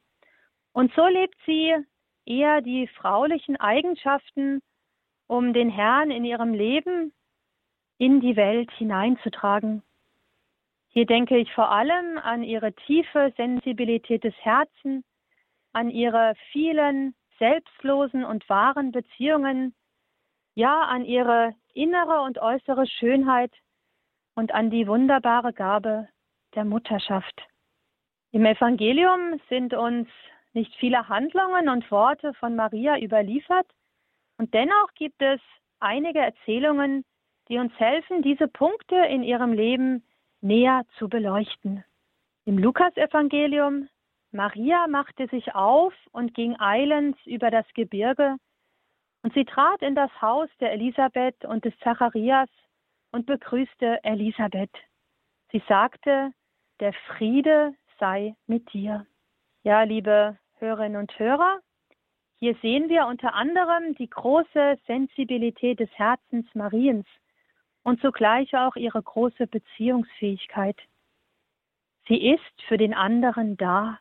[0.74, 1.76] Und so lebt sie
[2.26, 4.62] eher die fraulichen Eigenschaften
[5.28, 7.14] um den Herrn in ihrem Leben
[7.98, 9.84] in die Welt hineinzutragen.
[10.94, 15.06] Hier denke ich vor allem an ihre tiefe Sensibilität des Herzens,
[15.72, 19.74] an ihre vielen selbstlosen und wahren Beziehungen,
[20.54, 23.54] ja an ihre innere und äußere Schönheit
[24.36, 26.10] und an die wunderbare Gabe
[26.56, 27.42] der Mutterschaft.
[28.32, 30.10] Im Evangelium sind uns
[30.52, 33.68] nicht viele Handlungen und Worte von Maria überliefert,
[34.38, 35.40] und dennoch gibt es
[35.80, 37.06] einige Erzählungen,
[37.48, 40.04] die uns helfen, diese Punkte in ihrem Leben
[40.42, 41.84] näher zu beleuchten.
[42.46, 43.88] Im Lukasevangelium
[44.32, 48.38] Maria machte sich auf und ging eilends über das Gebirge,
[49.24, 52.50] und sie trat in das Haus der Elisabeth und des Zacharias
[53.12, 54.72] und begrüßte Elisabeth.
[55.52, 56.32] Sie sagte,
[56.80, 59.06] der Friede sei mit dir.
[59.64, 61.60] Ja, liebe Hörerinnen und Hörer,
[62.38, 67.06] hier sehen wir unter anderem die große Sensibilität des Herzens Mariens
[67.84, 70.78] und zugleich auch ihre große Beziehungsfähigkeit.
[72.08, 74.00] Sie ist für den anderen da.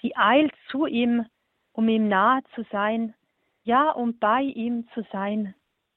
[0.00, 1.26] Sie eilt zu ihm,
[1.72, 3.14] um ihm nahe zu sein,
[3.64, 5.54] ja, um bei ihm zu sein.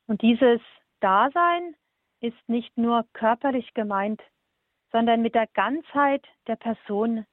[0.08, 0.62] Und dieses
[1.00, 1.76] Dasein
[2.20, 4.22] ist nicht nur körperlich gemeint,
[4.92, 7.26] sondern mit der Ganzheit der Person,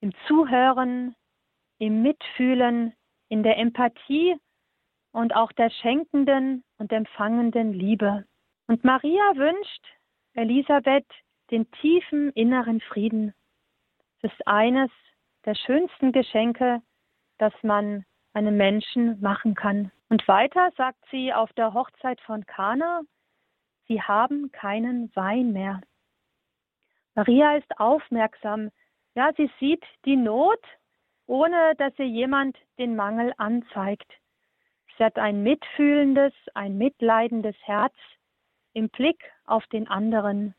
[0.00, 1.16] im Zuhören,
[1.78, 2.92] im Mitfühlen,
[3.28, 4.36] in der Empathie
[5.12, 8.24] und auch der schenkenden und empfangenden Liebe.
[8.66, 9.84] Und Maria wünscht
[10.34, 11.06] Elisabeth
[11.50, 13.34] den tiefen inneren Frieden.
[14.22, 14.90] Es ist eines
[15.44, 16.80] der schönsten Geschenke,
[17.38, 19.92] das man einem Menschen machen kann.
[20.08, 23.02] Und weiter sagt sie auf der Hochzeit von Kana,
[23.86, 25.80] sie haben keinen Wein mehr.
[27.14, 28.70] Maria ist aufmerksam.
[29.14, 30.60] Ja, sie sieht die Not,
[31.26, 34.10] ohne dass ihr jemand den Mangel anzeigt.
[34.96, 37.94] Sie hat ein mitfühlendes, ein mitleidendes Herz
[38.74, 40.54] im Blick auf den anderen.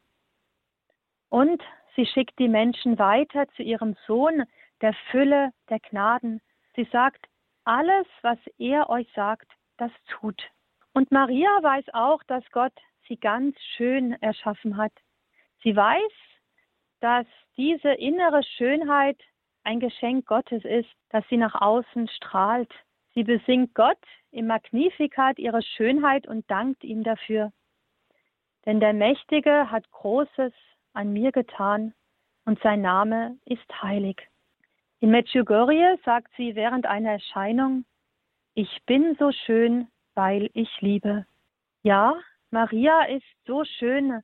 [1.30, 1.62] Und
[1.96, 4.46] sie schickt die Menschen weiter zu ihrem Sohn,
[4.82, 6.42] der Fülle der Gnaden.
[6.76, 7.28] Sie sagt,
[7.64, 10.42] alles, was er euch sagt, das tut.
[10.94, 12.74] Und Maria weiß auch, dass Gott
[13.08, 14.94] sie ganz schön erschaffen hat.
[15.64, 16.12] Sie weiß,
[17.02, 17.26] dass
[17.58, 19.20] diese innere Schönheit
[19.64, 22.72] ein Geschenk Gottes ist, dass sie nach außen strahlt.
[23.14, 23.98] Sie besingt Gott
[24.32, 27.52] im Magnificat ihre Schönheit und dankt ihm dafür.
[28.66, 30.54] Denn der Mächtige hat Großes
[30.94, 31.94] an mir getan
[32.46, 34.22] und sein Name ist heilig.
[35.00, 37.86] In Medjugorje sagt sie während einer Erscheinung,
[38.54, 41.26] ich bin so schön, weil ich liebe.
[41.84, 42.16] Ja,
[42.50, 44.22] Maria ist so schön,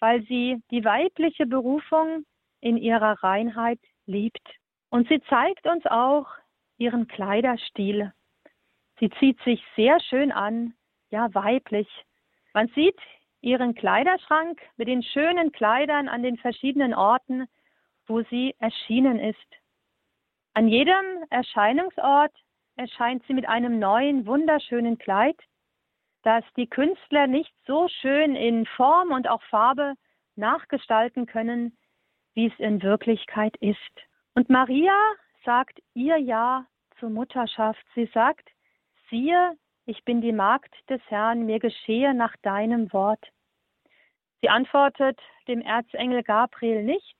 [0.00, 2.24] weil sie die weibliche Berufung
[2.60, 4.42] in ihrer Reinheit liebt.
[4.88, 6.26] Und sie zeigt uns auch
[6.78, 8.12] ihren Kleiderstil.
[8.98, 10.74] Sie zieht sich sehr schön an,
[11.10, 11.88] ja weiblich.
[12.52, 12.98] Man sieht
[13.44, 17.46] ihren Kleiderschrank mit den schönen Kleidern an den verschiedenen Orten,
[18.06, 19.38] wo sie erschienen ist.
[20.54, 22.32] An jedem Erscheinungsort
[22.76, 25.36] erscheint sie mit einem neuen, wunderschönen Kleid,
[26.22, 29.94] das die Künstler nicht so schön in Form und auch Farbe
[30.36, 31.76] nachgestalten können,
[32.34, 33.78] wie es in Wirklichkeit ist.
[34.34, 34.96] Und Maria
[35.44, 36.66] sagt ihr Ja
[36.98, 37.84] zur Mutterschaft.
[37.94, 38.48] Sie sagt,
[39.10, 43.30] siehe, ich bin die Magd des Herrn, mir geschehe nach deinem Wort.
[44.40, 47.16] Sie antwortet dem Erzengel Gabriel nicht,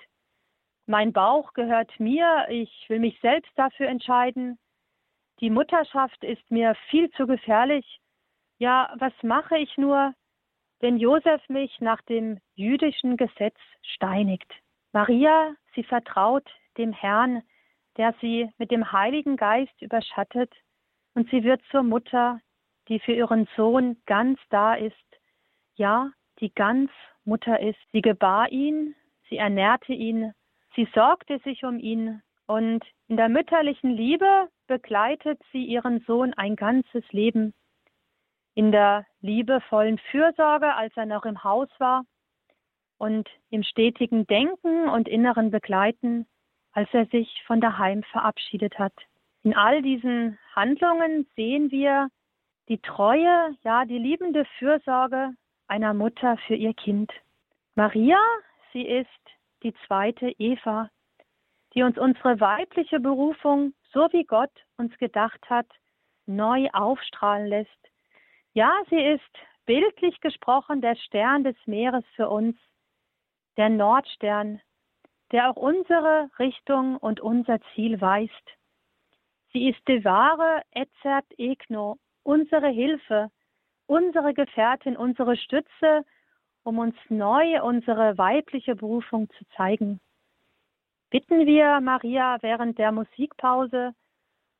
[0.86, 4.58] mein Bauch gehört mir, ich will mich selbst dafür entscheiden.
[5.40, 8.00] Die Mutterschaft ist mir viel zu gefährlich,
[8.58, 10.14] ja, was mache ich nur,
[10.80, 14.52] wenn Josef mich nach dem jüdischen Gesetz steinigt?
[14.92, 17.42] Maria, sie vertraut dem Herrn,
[17.96, 20.52] der sie mit dem Heiligen Geist überschattet,
[21.14, 22.40] und sie wird zur Mutter,
[22.88, 24.94] die für ihren Sohn ganz da ist,
[25.76, 26.90] ja, die ganz
[27.24, 27.78] Mutter ist.
[27.92, 28.94] Sie gebar ihn,
[29.28, 30.32] sie ernährte ihn,
[30.76, 36.56] sie sorgte sich um ihn, und in der mütterlichen Liebe begleitet sie ihren Sohn ein
[36.56, 37.54] ganzes Leben
[38.54, 42.04] in der liebevollen Fürsorge, als er noch im Haus war,
[42.98, 46.26] und im stetigen Denken und inneren Begleiten,
[46.72, 48.94] als er sich von daheim verabschiedet hat.
[49.42, 52.08] In all diesen Handlungen sehen wir
[52.68, 55.30] die Treue, ja, die liebende Fürsorge
[55.68, 57.12] einer Mutter für ihr Kind.
[57.74, 58.18] Maria,
[58.72, 59.08] sie ist
[59.62, 60.90] die zweite Eva,
[61.74, 65.66] die uns unsere weibliche Berufung, so wie Gott uns gedacht hat,
[66.26, 67.84] neu aufstrahlen lässt
[68.54, 69.20] ja, sie ist
[69.66, 72.56] bildlich gesprochen der Stern des Meeres für uns,
[73.56, 74.60] der Nordstern,
[75.32, 78.32] der auch unsere Richtung und unser Ziel weist.
[79.52, 83.30] Sie ist die wahre Etzert Egno, unsere Hilfe,
[83.86, 86.04] unsere Gefährtin, unsere Stütze,
[86.64, 90.00] um uns neu unsere weibliche Berufung zu zeigen.
[91.10, 93.94] Bitten wir Maria während der Musikpause,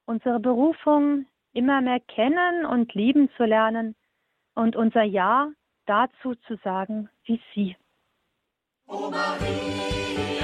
[0.07, 3.97] unsere Berufung immer mehr kennen und lieben zu lernen
[4.55, 5.51] und unser Ja
[5.87, 7.77] dazu zu sagen wie sie.
[8.87, 10.44] O Maria,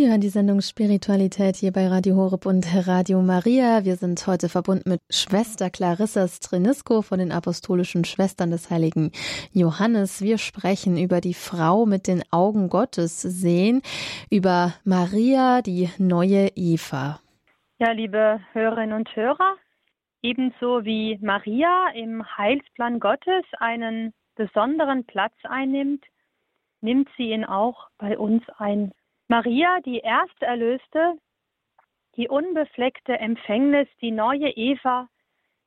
[0.00, 3.84] Sie hören die Sendung Spiritualität hier bei Radio Horeb und Radio Maria.
[3.84, 9.12] Wir sind heute verbunden mit Schwester Clarissa Strenisko von den Apostolischen Schwestern des Heiligen
[9.52, 10.22] Johannes.
[10.22, 13.82] Wir sprechen über die Frau mit den Augen Gottes sehen,
[14.30, 17.20] über Maria, die neue Eva.
[17.78, 19.56] Ja, liebe Hörerinnen und Hörer,
[20.22, 26.02] ebenso wie Maria im Heilsplan Gottes einen besonderen Platz einnimmt,
[26.80, 28.94] nimmt sie ihn auch bei uns ein.
[29.30, 31.16] Maria, die Ersterlöste,
[32.16, 35.08] die unbefleckte Empfängnis, die neue Eva,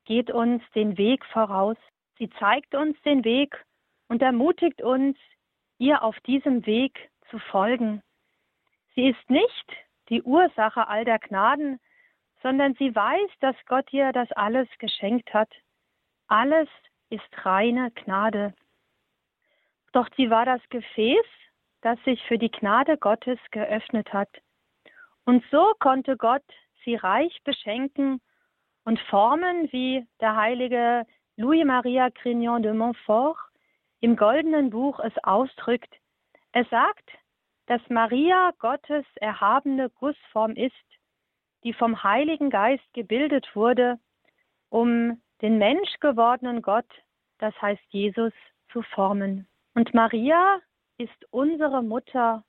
[0.04, 1.78] geht uns den Weg voraus.
[2.18, 3.56] Sie zeigt uns den Weg
[4.08, 5.16] und ermutigt uns,
[5.78, 8.02] ihr auf diesem Weg zu folgen.
[8.94, 9.72] Sie ist nicht
[10.10, 11.80] die Ursache all der Gnaden,
[12.42, 15.48] sondern sie weiß, dass Gott ihr das alles geschenkt hat.
[16.28, 16.68] Alles
[17.08, 18.52] ist reine Gnade.
[19.92, 21.24] Doch sie war das Gefäß,
[21.84, 24.30] das sich für die Gnade Gottes geöffnet hat.
[25.26, 26.42] Und so konnte Gott
[26.82, 28.22] sie reich beschenken
[28.84, 33.36] und formen, wie der heilige Louis-Maria Grignon de Montfort
[34.00, 35.94] im goldenen Buch es ausdrückt.
[36.52, 37.10] Er sagt,
[37.66, 40.72] dass Maria Gottes erhabene Gussform ist,
[41.64, 43.98] die vom Heiligen Geist gebildet wurde,
[44.70, 46.88] um den menschgewordenen Gott,
[47.38, 48.32] das heißt Jesus,
[48.72, 49.46] zu formen.
[49.74, 50.60] Und Maria
[50.98, 52.44] ist unsere Mutter,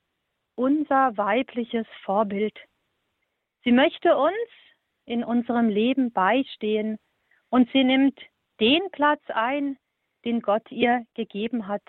[0.54, 2.58] unser weibliches Vorbild.
[3.64, 4.48] Sie möchte uns
[5.04, 6.98] in unserem Leben beistehen
[7.50, 8.18] und sie nimmt
[8.60, 9.78] den Platz ein,
[10.24, 11.82] den Gott ihr gegeben hat.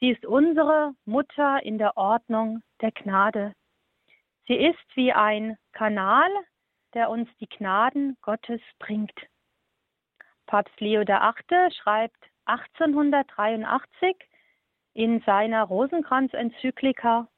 [0.00, 3.54] Sie ist unsere Mutter in der Ordnung der Gnade.
[4.46, 6.30] Sie ist wie ein Kanal,
[6.94, 9.18] der uns die Gnaden Gottes bringt.
[10.46, 11.70] Papst Leo VIII.
[11.72, 14.16] schreibt 1883
[14.94, 17.28] in seiner Rosenkranz-Enzyklika,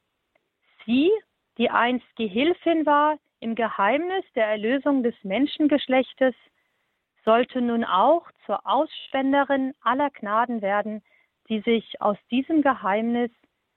[0.85, 1.11] sie,
[1.59, 6.35] die einst Gehilfin war im Geheimnis der Erlösung des Menschengeschlechtes,
[7.25, 11.03] sollte nun auch zur Ausspenderin aller Gnaden werden,
[11.49, 13.31] die sich aus diesem Geheimnis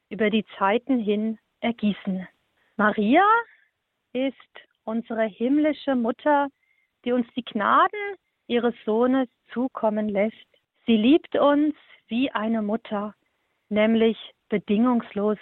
[0.10, 2.28] über die Zeiten hin ergießen.
[2.78, 3.26] Maria
[4.13, 4.36] ist
[4.84, 6.48] unsere himmlische Mutter,
[7.04, 8.16] die uns die Gnaden
[8.48, 10.36] ihres Sohnes zukommen lässt.
[10.86, 11.76] Sie liebt uns
[12.08, 13.13] wie eine Mutter,
[13.70, 14.18] nämlich
[14.50, 15.38] bedingungslos.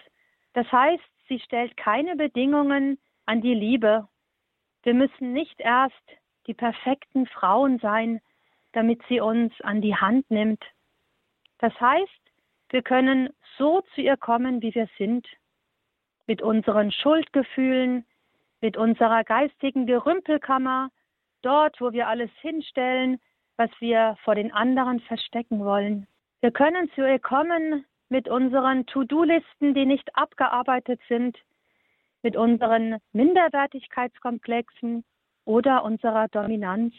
[0.53, 4.07] Das heißt, sie stellt keine Bedingungen an die Liebe.
[4.83, 5.93] Wir müssen nicht erst
[6.47, 8.21] die perfekten Frauen sein,
[8.73, 10.63] damit sie uns an die Hand nimmt.
[11.59, 12.11] Das heißt,
[12.69, 15.25] wir können so zu ihr kommen, wie wir sind
[16.27, 18.05] mit unseren Schuldgefühlen,
[18.61, 20.89] mit unserer geistigen Gerümpelkammer,
[21.41, 23.19] dort, wo wir alles hinstellen,
[23.57, 26.07] was wir vor den anderen verstecken wollen.
[26.41, 31.37] Wir können zu ihr kommen mit unseren To-Do-Listen, die nicht abgearbeitet sind,
[32.21, 35.03] mit unseren Minderwertigkeitskomplexen
[35.45, 36.93] oder unserer Dominanz.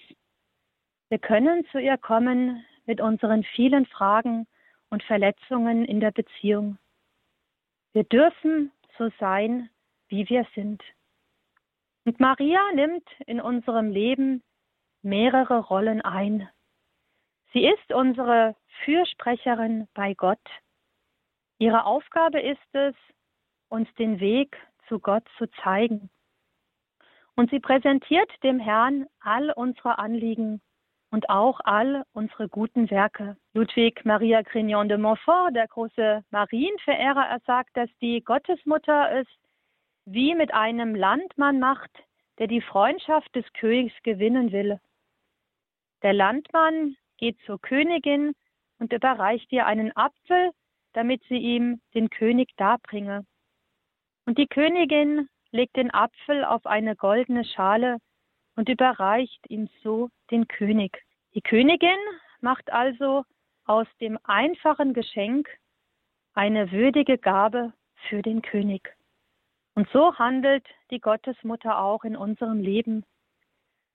[1.08, 4.46] Wir können zu ihr kommen mit unseren vielen Fragen
[4.90, 6.78] und Verletzungen in der Beziehung.
[7.92, 9.70] Wir dürfen so sein,
[10.08, 10.82] wie wir sind.
[12.04, 14.42] Und Maria nimmt in unserem Leben
[15.02, 16.48] mehrere Rollen ein.
[17.52, 20.38] Sie ist unsere Fürsprecherin bei Gott.
[21.58, 22.94] Ihre Aufgabe ist es,
[23.68, 24.56] uns den Weg
[24.88, 26.10] zu Gott zu zeigen.
[27.34, 30.60] Und sie präsentiert dem Herrn all unsere Anliegen
[31.10, 33.36] und auch all unsere guten Werke.
[33.54, 39.26] Ludwig Maria Grignon de Montfort, der große Marienverehrer, er sagt, dass die Gottesmutter es
[40.04, 41.90] wie mit einem Landmann macht,
[42.38, 44.78] der die Freundschaft des Königs gewinnen will.
[46.02, 48.34] Der Landmann geht zur Königin
[48.78, 50.52] und überreicht ihr einen Apfel,
[50.96, 53.26] damit sie ihm den König darbringe.
[54.24, 57.98] Und die Königin legt den Apfel auf eine goldene Schale
[58.56, 61.04] und überreicht ihm so den König.
[61.34, 61.98] Die Königin
[62.40, 63.24] macht also
[63.66, 65.50] aus dem einfachen Geschenk
[66.32, 67.74] eine würdige Gabe
[68.08, 68.96] für den König.
[69.74, 73.04] Und so handelt die Gottesmutter auch in unserem Leben.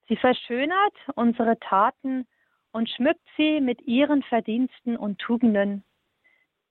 [0.08, 2.28] Sie verschönert unsere Taten
[2.72, 5.84] und schmückt sie mit ihren Verdiensten und Tugenden.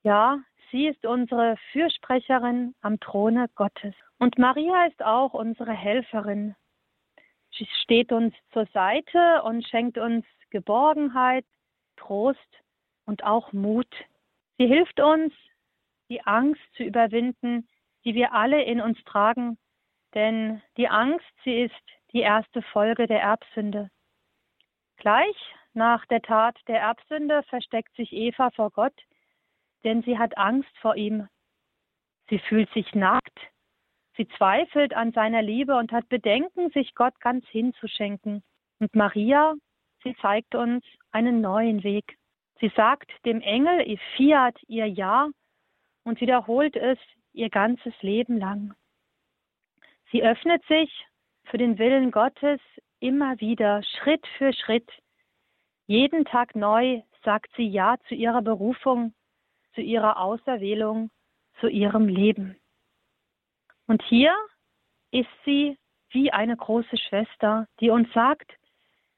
[0.03, 0.39] Ja,
[0.71, 3.93] sie ist unsere Fürsprecherin am Throne Gottes.
[4.17, 6.55] Und Maria ist auch unsere Helferin.
[7.55, 11.45] Sie steht uns zur Seite und schenkt uns Geborgenheit,
[11.97, 12.39] Trost
[13.05, 13.93] und auch Mut.
[14.57, 15.33] Sie hilft uns,
[16.09, 17.67] die Angst zu überwinden,
[18.03, 19.57] die wir alle in uns tragen,
[20.13, 23.89] denn die Angst, sie ist die erste Folge der Erbsünde.
[24.97, 25.37] Gleich
[25.73, 28.93] nach der Tat der Erbsünde versteckt sich Eva vor Gott,
[29.83, 31.27] denn sie hat Angst vor ihm.
[32.29, 33.39] Sie fühlt sich nackt.
[34.15, 38.43] Sie zweifelt an seiner Liebe und hat Bedenken, sich Gott ganz hinzuschenken.
[38.79, 39.55] Und Maria,
[40.03, 42.17] sie zeigt uns einen neuen Weg.
[42.59, 45.29] Sie sagt dem Engel ihr Fiat, ihr Ja
[46.03, 46.99] und wiederholt es
[47.33, 48.73] ihr ganzes Leben lang.
[50.11, 51.05] Sie öffnet sich
[51.45, 52.59] für den Willen Gottes
[52.99, 54.89] immer wieder, Schritt für Schritt.
[55.87, 59.13] Jeden Tag neu sagt sie Ja zu ihrer Berufung,
[59.73, 61.09] zu ihrer Auserwählung,
[61.59, 62.57] zu ihrem Leben.
[63.87, 64.33] Und hier
[65.11, 65.77] ist sie
[66.09, 68.51] wie eine große Schwester, die uns sagt,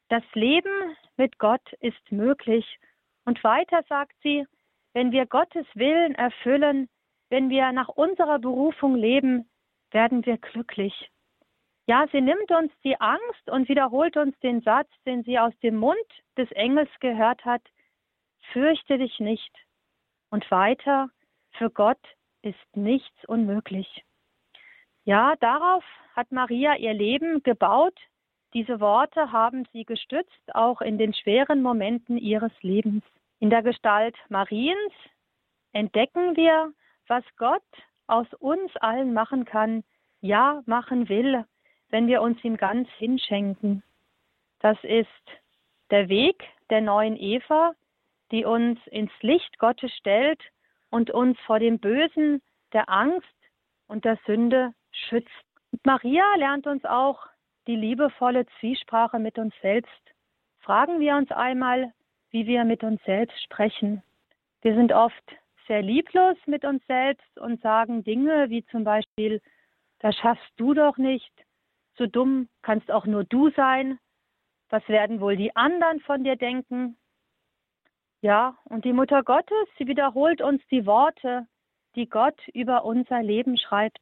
[0.09, 2.65] das Leben mit Gott ist möglich.
[3.25, 4.45] Und weiter sagt sie,
[4.93, 6.89] wenn wir Gottes Willen erfüllen,
[7.29, 9.49] wenn wir nach unserer Berufung leben,
[9.91, 11.09] werden wir glücklich.
[11.87, 15.75] Ja, sie nimmt uns die Angst und wiederholt uns den Satz, den sie aus dem
[15.75, 15.97] Mund
[16.37, 17.61] des Engels gehört hat,
[18.51, 19.51] fürchte dich nicht.
[20.33, 21.11] Und weiter,
[21.59, 21.99] für Gott
[22.41, 24.03] ist nichts unmöglich.
[25.05, 25.83] Ja, darauf
[26.15, 27.93] hat Maria ihr Leben gebaut.
[28.55, 33.03] Diese Worte haben sie gestützt, auch in den schweren Momenten ihres Lebens.
[33.37, 34.91] In der Gestalt Mariens
[35.71, 36.73] entdecken wir,
[37.05, 37.61] was Gott
[38.07, 39.83] aus uns allen machen kann,
[40.19, 41.45] ja machen will,
[41.89, 43.83] wenn wir uns ihm ganz hinschenken.
[44.61, 45.05] Das ist
[45.91, 47.75] der Weg der neuen Eva,
[48.33, 50.41] die uns ins Licht Gottes stellt
[50.89, 52.41] und uns vor dem Bösen,
[52.73, 53.27] der Angst
[53.87, 55.29] und der Sünde schützt.
[55.71, 57.27] Und Maria lernt uns auch
[57.67, 60.01] die liebevolle Zwiesprache mit uns selbst.
[60.61, 61.93] Fragen wir uns einmal,
[62.31, 64.01] wie wir mit uns selbst sprechen.
[64.63, 65.23] Wir sind oft
[65.67, 69.41] sehr lieblos mit uns selbst und sagen Dinge wie zum Beispiel,
[69.99, 71.31] das schaffst du doch nicht,
[71.97, 73.99] so dumm kannst auch nur du sein,
[74.69, 76.97] was werden wohl die anderen von dir denken?
[78.23, 81.45] Ja, und die Mutter Gottes, sie wiederholt uns die Worte,
[81.97, 83.99] die Gott über unser Leben schreibt.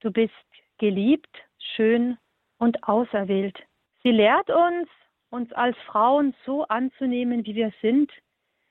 [0.00, 0.32] Du bist
[0.78, 1.28] geliebt,
[1.58, 2.16] schön
[2.56, 3.58] und auserwählt.
[4.02, 4.88] Sie lehrt uns,
[5.28, 8.10] uns als Frauen so anzunehmen, wie wir sind,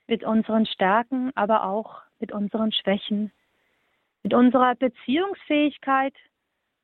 [0.08, 3.32] mit unseren Stärken, aber auch mit unseren Schwächen,
[4.24, 6.16] mit unserer Beziehungsfähigkeit,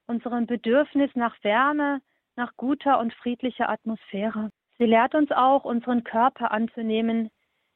[0.06, 2.04] unserem Bedürfnis nach Wärme,
[2.36, 4.52] nach guter und friedlicher Atmosphäre.
[4.78, 7.32] Sie lehrt uns auch, unseren Körper anzunehmen,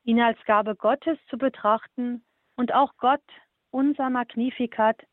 [0.06, 2.24] ihn als Gabe Gottes zu betrachten
[2.56, 3.24] und auch Gott,
[3.72, 5.04] unser Magnificat,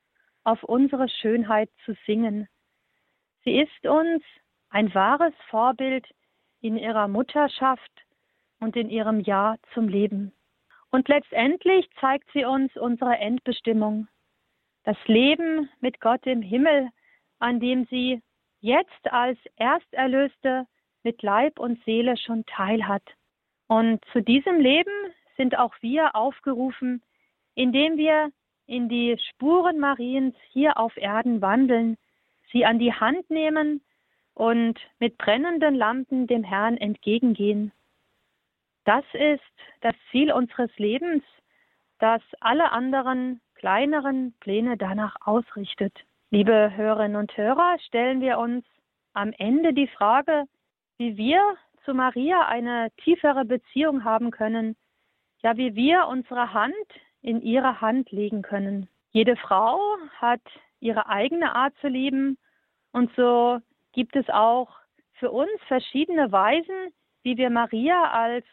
[0.44, 2.48] auf unsere Schönheit zu singen.
[3.44, 4.22] Sie ist uns
[4.70, 6.06] ein wahres Vorbild
[6.60, 7.90] in ihrer Mutterschaft
[8.60, 10.32] und in ihrem Ja zum Leben.
[10.90, 14.08] Und letztendlich zeigt sie uns unsere Endbestimmung,
[14.84, 16.90] das Leben mit Gott im Himmel,
[17.38, 18.22] an dem sie
[18.60, 20.66] jetzt als Ersterlöste
[21.02, 23.02] mit Leib und Seele schon teilhat.
[23.72, 24.92] Und zu diesem Leben
[25.38, 27.00] sind auch wir aufgerufen,
[27.54, 28.30] indem wir
[28.66, 31.96] in die Spuren Mariens hier auf Erden wandeln,
[32.52, 33.80] sie an die Hand nehmen
[34.34, 37.72] und mit brennenden Lampen dem Herrn entgegengehen.
[38.84, 39.40] Das ist
[39.80, 41.24] das Ziel unseres Lebens,
[41.98, 45.94] das alle anderen kleineren Pläne danach ausrichtet.
[46.30, 48.66] Liebe Hörerinnen und Hörer, stellen wir uns
[49.14, 50.44] am Ende die Frage,
[50.98, 54.76] wie wir zu Maria eine tiefere Beziehung haben können,
[55.42, 56.74] ja, wie wir unsere Hand
[57.20, 58.88] in ihre Hand legen können.
[59.10, 59.80] Jede Frau
[60.18, 60.40] hat
[60.80, 62.38] ihre eigene Art zu lieben
[62.92, 63.60] und so
[63.92, 64.70] gibt es auch
[65.14, 68.44] für uns verschiedene Weisen, wie wir Maria als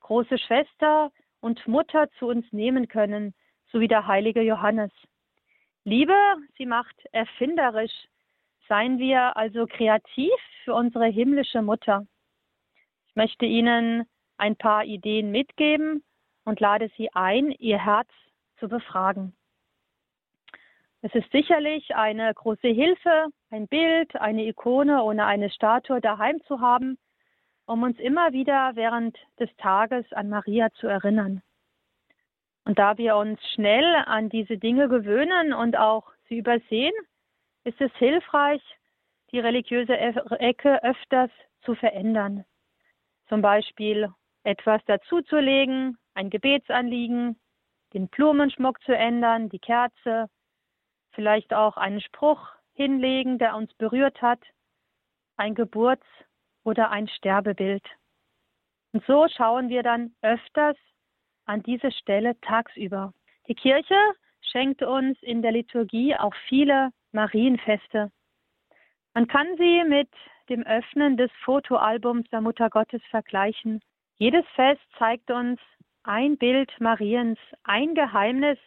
[0.00, 1.10] große Schwester
[1.40, 3.34] und Mutter zu uns nehmen können,
[3.72, 4.92] so wie der heilige Johannes.
[5.84, 6.16] Liebe,
[6.56, 8.08] sie macht erfinderisch.
[8.68, 10.32] Seien wir also kreativ
[10.64, 12.06] für unsere himmlische Mutter.
[13.14, 14.08] Ich möchte Ihnen
[14.38, 16.02] ein paar Ideen mitgeben
[16.44, 18.08] und lade Sie ein, Ihr Herz
[18.58, 19.36] zu befragen.
[21.00, 26.60] Es ist sicherlich eine große Hilfe, ein Bild, eine Ikone oder eine Statue daheim zu
[26.60, 26.98] haben,
[27.66, 31.40] um uns immer wieder während des Tages an Maria zu erinnern.
[32.64, 36.94] Und da wir uns schnell an diese Dinge gewöhnen und auch sie übersehen,
[37.62, 38.62] ist es hilfreich,
[39.30, 41.30] die religiöse Ecke öfters
[41.62, 42.44] zu verändern.
[43.28, 44.12] Zum Beispiel
[44.42, 47.40] etwas dazuzulegen, ein Gebetsanliegen,
[47.92, 50.28] den Blumenschmuck zu ändern, die Kerze,
[51.12, 54.40] vielleicht auch einen Spruch hinlegen, der uns berührt hat,
[55.36, 56.04] ein Geburts-
[56.64, 57.84] oder ein Sterbebild.
[58.92, 60.76] Und so schauen wir dann öfters
[61.46, 63.12] an diese Stelle tagsüber.
[63.48, 63.98] Die Kirche
[64.40, 68.10] schenkt uns in der Liturgie auch viele Marienfeste.
[69.14, 70.10] Man kann sie mit
[70.48, 73.80] dem Öffnen des Fotoalbums der Mutter Gottes vergleichen.
[74.16, 75.60] Jedes Fest zeigt uns
[76.02, 78.58] ein Bild Mariens, ein Geheimnis,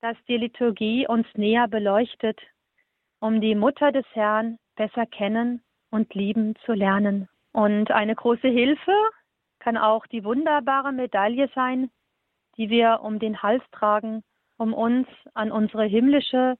[0.00, 2.40] das die Liturgie uns näher beleuchtet,
[3.20, 7.28] um die Mutter des Herrn besser kennen und lieben zu lernen.
[7.52, 8.94] Und eine große Hilfe
[9.60, 11.90] kann auch die wunderbare Medaille sein,
[12.56, 14.22] die wir um den Hals tragen,
[14.56, 16.56] um uns an unsere himmlische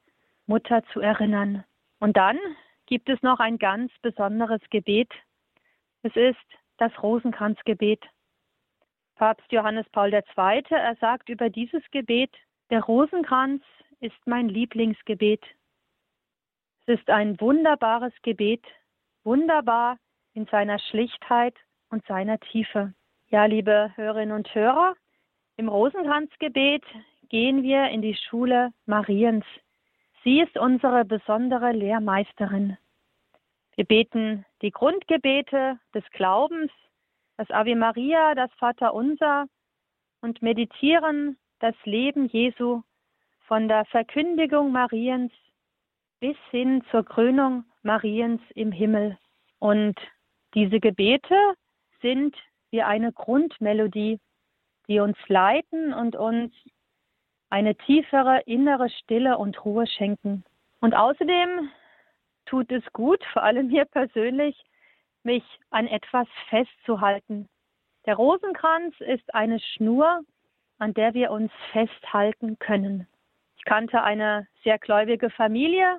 [0.47, 1.65] Mutter zu erinnern.
[2.01, 2.39] Und dann
[2.87, 5.11] gibt es noch ein ganz besonderes Gebet.
[6.03, 6.39] Es ist
[6.79, 8.03] das Rosenkranzgebet.
[9.17, 10.23] Papst Johannes Paul II.
[10.71, 12.31] Er sagt über dieses Gebet,
[12.71, 13.63] der Rosenkranz
[14.01, 15.43] ist mein Lieblingsgebet.
[16.87, 18.65] Es ist ein wunderbares Gebet,
[19.23, 19.99] wunderbar
[20.35, 21.57] in seiner Schlichtheit
[21.91, 22.93] und seiner Tiefe.
[23.29, 24.95] Ja, liebe Hörerinnen und Hörer,
[25.57, 26.85] im Rosenkranzgebet
[27.29, 29.45] gehen wir in die Schule Mariens.
[30.25, 32.79] Sie ist unsere besondere Lehrmeisterin.
[33.77, 36.73] Wir beten die Grundgebete des Glaubens,
[37.37, 39.47] das Ave Maria, das Vaterunser
[40.23, 42.83] und meditieren das Leben Jesu
[43.47, 45.33] von der Verkündigung Mariens
[46.21, 49.19] bis hin zur Krönung Mariens im Himmel.
[49.59, 49.99] Und
[50.55, 51.37] diese Gebete
[52.01, 52.35] sind
[52.71, 54.19] wie eine Grundmelodie,
[54.89, 56.55] die uns leiten und uns
[57.51, 60.45] eine tiefere innere Stille und Ruhe schenken.
[60.81, 61.71] Und außerdem
[62.47, 64.57] tut es gut, vor allem mir persönlich,
[65.23, 67.49] mich an etwas festzuhalten.
[68.07, 70.21] Der Rosenkranz ist eine Schnur,
[70.79, 73.07] an der wir uns festhalten können.
[73.57, 75.99] Ich kannte eine sehr gläubige Familie,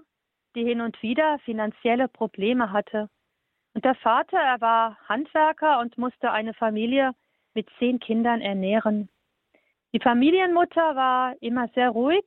[0.54, 3.10] die hin und wieder finanzielle Probleme hatte.
[3.74, 7.14] Und der Vater, er war Handwerker und musste eine Familie
[7.56, 9.10] mit zehn Kindern ernähren.
[9.96, 12.26] Die Familienmutter war immer sehr ruhig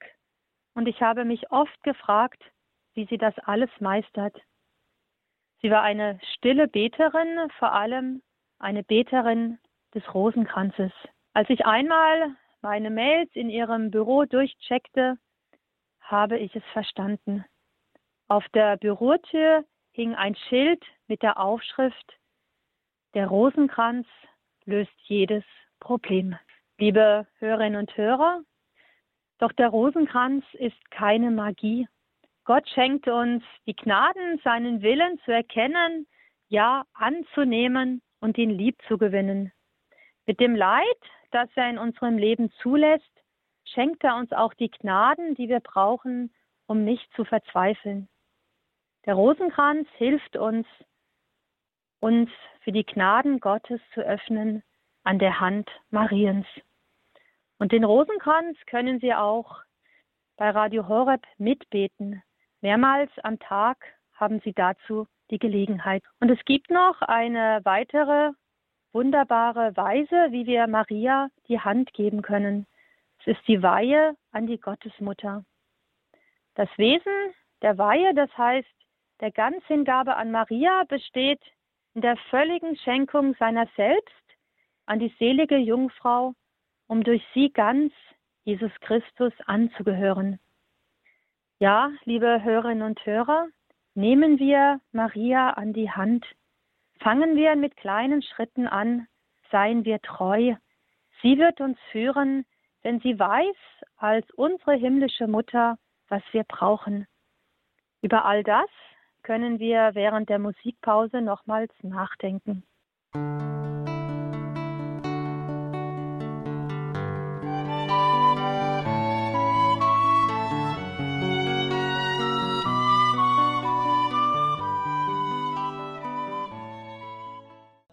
[0.72, 2.42] und ich habe mich oft gefragt,
[2.94, 4.34] wie sie das alles meistert.
[5.60, 8.22] Sie war eine stille Beterin, vor allem
[8.58, 9.58] eine Beterin
[9.94, 10.92] des Rosenkranzes.
[11.34, 15.18] Als ich einmal meine Mails in ihrem Büro durchcheckte,
[16.00, 17.44] habe ich es verstanden.
[18.28, 19.62] Auf der Bürotür
[19.92, 22.18] hing ein Schild mit der Aufschrift
[23.12, 24.06] Der Rosenkranz
[24.64, 25.44] löst jedes
[25.80, 26.34] Problem.
[26.80, 28.42] Liebe Hörerinnen und Hörer,
[29.38, 31.88] doch der Rosenkranz ist keine Magie.
[32.44, 36.06] Gott schenkt uns die Gnaden, seinen Willen zu erkennen,
[36.46, 39.50] ja anzunehmen und ihn lieb zu gewinnen.
[40.24, 41.00] Mit dem Leid,
[41.32, 43.10] das er in unserem Leben zulässt,
[43.64, 46.32] schenkt er uns auch die Gnaden, die wir brauchen,
[46.66, 48.08] um nicht zu verzweifeln.
[49.04, 50.66] Der Rosenkranz hilft uns,
[51.98, 54.62] uns für die Gnaden Gottes zu öffnen
[55.02, 56.46] an der Hand Mariens.
[57.58, 59.62] Und den Rosenkranz können Sie auch
[60.36, 62.22] bei Radio Horeb mitbeten.
[62.60, 63.78] Mehrmals am Tag
[64.14, 66.02] haben Sie dazu die Gelegenheit.
[66.20, 68.32] Und es gibt noch eine weitere
[68.92, 72.66] wunderbare Weise, wie wir Maria die Hand geben können.
[73.20, 75.44] Es ist die Weihe an die Gottesmutter.
[76.54, 78.68] Das Wesen der Weihe, das heißt
[79.20, 81.42] der Ganzhingabe an Maria besteht
[81.94, 84.14] in der völligen Schenkung seiner selbst
[84.86, 86.34] an die selige Jungfrau,
[86.88, 87.92] um durch sie ganz
[88.44, 90.40] Jesus Christus anzugehören.
[91.60, 93.48] Ja, liebe Hörerinnen und Hörer,
[93.94, 96.24] nehmen wir Maria an die Hand,
[97.00, 99.06] fangen wir mit kleinen Schritten an,
[99.50, 100.54] seien wir treu.
[101.22, 102.44] Sie wird uns führen,
[102.82, 103.56] wenn sie weiß,
[103.96, 105.78] als unsere himmlische Mutter,
[106.08, 107.06] was wir brauchen.
[108.02, 108.70] Über all das
[109.22, 112.62] können wir während der Musikpause nochmals nachdenken.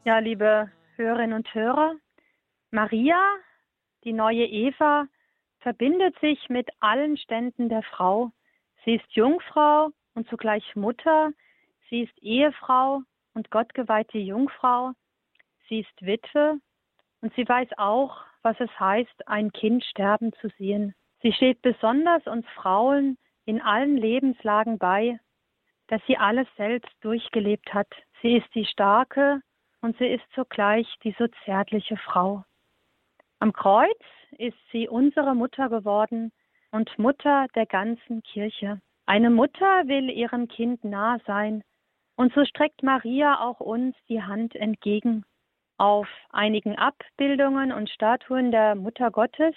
[0.07, 1.95] Ja, liebe Hörerinnen und Hörer,
[2.69, 3.19] Maria,
[4.03, 5.07] die neue Eva,
[5.61, 8.31] verbindet sich mit allen Ständen der Frau.
[8.83, 11.31] Sie ist Jungfrau und zugleich Mutter.
[11.89, 13.01] Sie ist Ehefrau
[13.33, 14.91] und gottgeweihte Jungfrau.
[15.67, 16.59] Sie ist Witwe
[17.21, 20.93] und sie weiß auch, was es heißt, ein Kind sterben zu sehen.
[21.23, 25.19] Sie steht besonders uns Frauen in allen Lebenslagen bei,
[25.87, 27.87] dass sie alles selbst durchgelebt hat.
[28.21, 29.41] Sie ist die starke
[29.85, 32.43] und sie ist zugleich die so zärtliche Frau.
[33.39, 36.31] Am Kreuz ist sie unsere Mutter geworden
[36.71, 38.81] und Mutter der ganzen Kirche.
[39.05, 41.63] Eine Mutter will ihrem Kind nah sein,
[42.15, 45.23] und so streckt Maria auch uns die Hand entgegen.
[45.77, 49.53] Auf einigen Abbildungen und Statuen der Mutter Gottes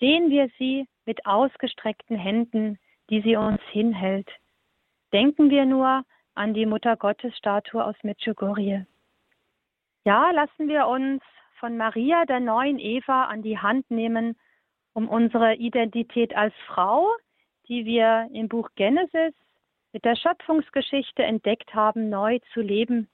[0.00, 2.78] sehen wir sie mit ausgestreckten Händen,
[3.10, 4.30] die sie uns hinhält.
[5.12, 8.86] Denken wir nur an die Mutter Gottes Statue aus Medjugorje.
[10.04, 11.22] Ja, lassen wir uns
[11.60, 14.36] von Maria der neuen Eva an die Hand nehmen,
[14.94, 17.08] um unsere Identität als Frau,
[17.68, 19.32] die wir im Buch Genesis
[19.92, 23.08] mit der Schöpfungsgeschichte entdeckt haben, neu zu leben.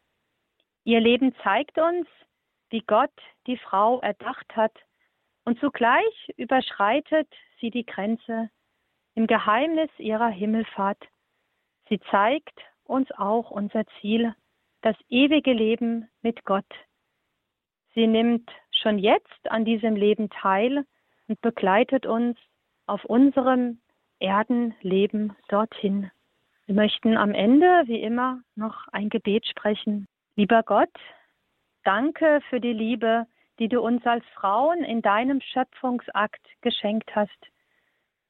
[0.85, 2.07] Ihr Leben zeigt uns,
[2.71, 3.13] wie Gott
[3.47, 4.73] die Frau erdacht hat,
[5.45, 7.29] und zugleich überschreitet
[7.61, 8.51] sie die Grenze
[9.15, 11.03] im Geheimnis ihrer Himmelfahrt.
[11.89, 14.35] Sie zeigt uns auch unser Ziel,
[14.83, 16.67] das ewige Leben mit Gott.
[17.95, 20.85] Sie nimmt schon jetzt an diesem Leben teil
[21.27, 22.39] und begleitet uns
[22.87, 23.81] auf unserem
[24.21, 26.11] Erdenleben dorthin.
[26.67, 30.07] Wir möchten am Ende, wie immer, noch ein Gebet sprechen.
[30.37, 30.93] Lieber Gott,
[31.85, 33.27] danke für die Liebe,
[33.59, 37.49] die du uns als Frauen in deinem Schöpfungsakt geschenkt hast.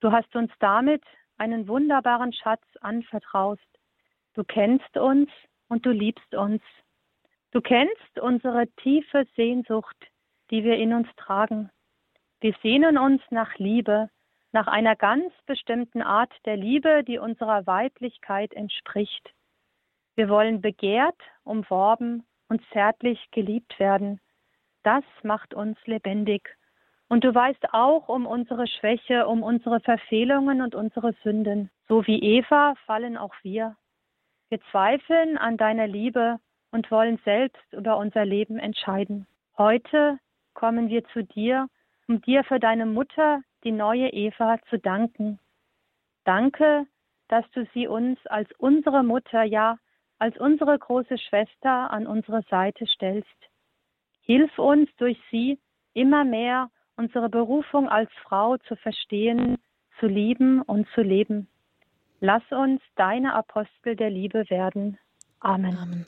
[0.01, 1.03] Du hast uns damit
[1.37, 3.61] einen wunderbaren Schatz anvertraust.
[4.35, 5.29] Du kennst uns
[5.69, 6.63] und du liebst uns.
[7.51, 9.97] Du kennst unsere tiefe Sehnsucht,
[10.51, 11.71] die wir in uns tragen.
[12.41, 14.11] Wir sehnen uns nach Liebe,
[14.53, 19.31] nach einer ganz bestimmten Art der Liebe, die unserer Weiblichkeit entspricht.
[20.15, 24.21] Wir wollen begehrt, umworben und zärtlich geliebt werden.
[24.83, 26.57] Das macht uns lebendig.
[27.09, 31.71] Und du weißt auch um unsere Schwäche, um unsere Verfehlungen und unsere Sünden.
[31.89, 33.77] So wie Eva fallen auch wir.
[34.51, 36.39] Wir zweifeln an deiner Liebe
[36.71, 39.27] und wollen selbst über unser Leben entscheiden.
[39.59, 40.19] Heute
[40.55, 41.69] kommen wir zu dir,
[42.07, 45.39] um dir für deine Mutter, die neue Eva zu danken.
[46.25, 46.87] Danke,
[47.29, 49.79] dass du sie uns als unsere Mutter, ja,
[50.19, 53.29] als unsere große Schwester an unsere Seite stellst.
[54.23, 55.59] Hilf uns durch sie
[55.93, 59.59] immer mehr unsere Berufung als Frau zu verstehen,
[60.01, 61.49] zu lieben und zu leben.
[62.21, 64.99] Lass uns deine Apostel der Liebe werden.
[65.41, 65.77] Amen.
[65.77, 66.07] Amen.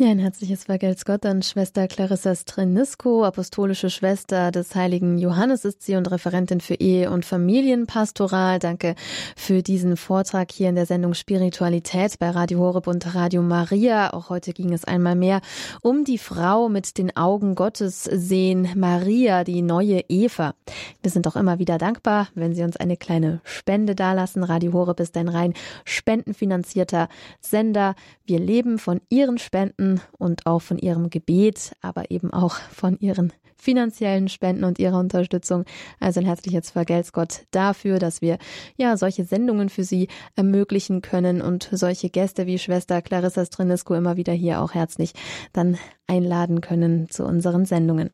[0.00, 5.82] Ja, ein herzliches Vergelt's Gott an Schwester Clarissa Strenisko, apostolische Schwester des heiligen Johannes ist
[5.82, 8.60] sie und Referentin für Ehe- und Familienpastoral.
[8.60, 8.94] Danke
[9.36, 14.14] für diesen Vortrag hier in der Sendung Spiritualität bei Radio Horeb und Radio Maria.
[14.14, 15.42] Auch heute ging es einmal mehr
[15.82, 20.54] um die Frau mit den Augen Gottes sehen, Maria, die neue Eva.
[21.02, 24.44] Wir sind auch immer wieder dankbar, wenn Sie uns eine kleine Spende dalassen.
[24.44, 25.52] Radio Horeb ist ein rein
[25.84, 27.10] spendenfinanzierter
[27.42, 27.94] Sender.
[28.24, 33.32] Wir leben von Ihren Spenden und auch von ihrem Gebet, aber eben auch von ihren
[33.56, 35.64] finanziellen Spenden und ihrer Unterstützung.
[36.00, 38.38] Also ein herzliches Vergelt's Gott dafür, dass wir
[38.76, 44.16] ja solche Sendungen für Sie ermöglichen können und solche Gäste wie Schwester Clarissa Strinescu immer
[44.16, 45.12] wieder hier auch herzlich
[45.52, 48.10] dann einladen können zu unseren Sendungen.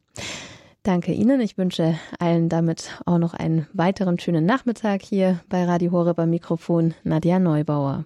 [0.83, 1.41] Danke Ihnen.
[1.41, 6.31] Ich wünsche allen damit auch noch einen weiteren schönen Nachmittag hier bei Radio Horeb beim
[6.31, 8.05] Mikrofon Nadja Neubauer.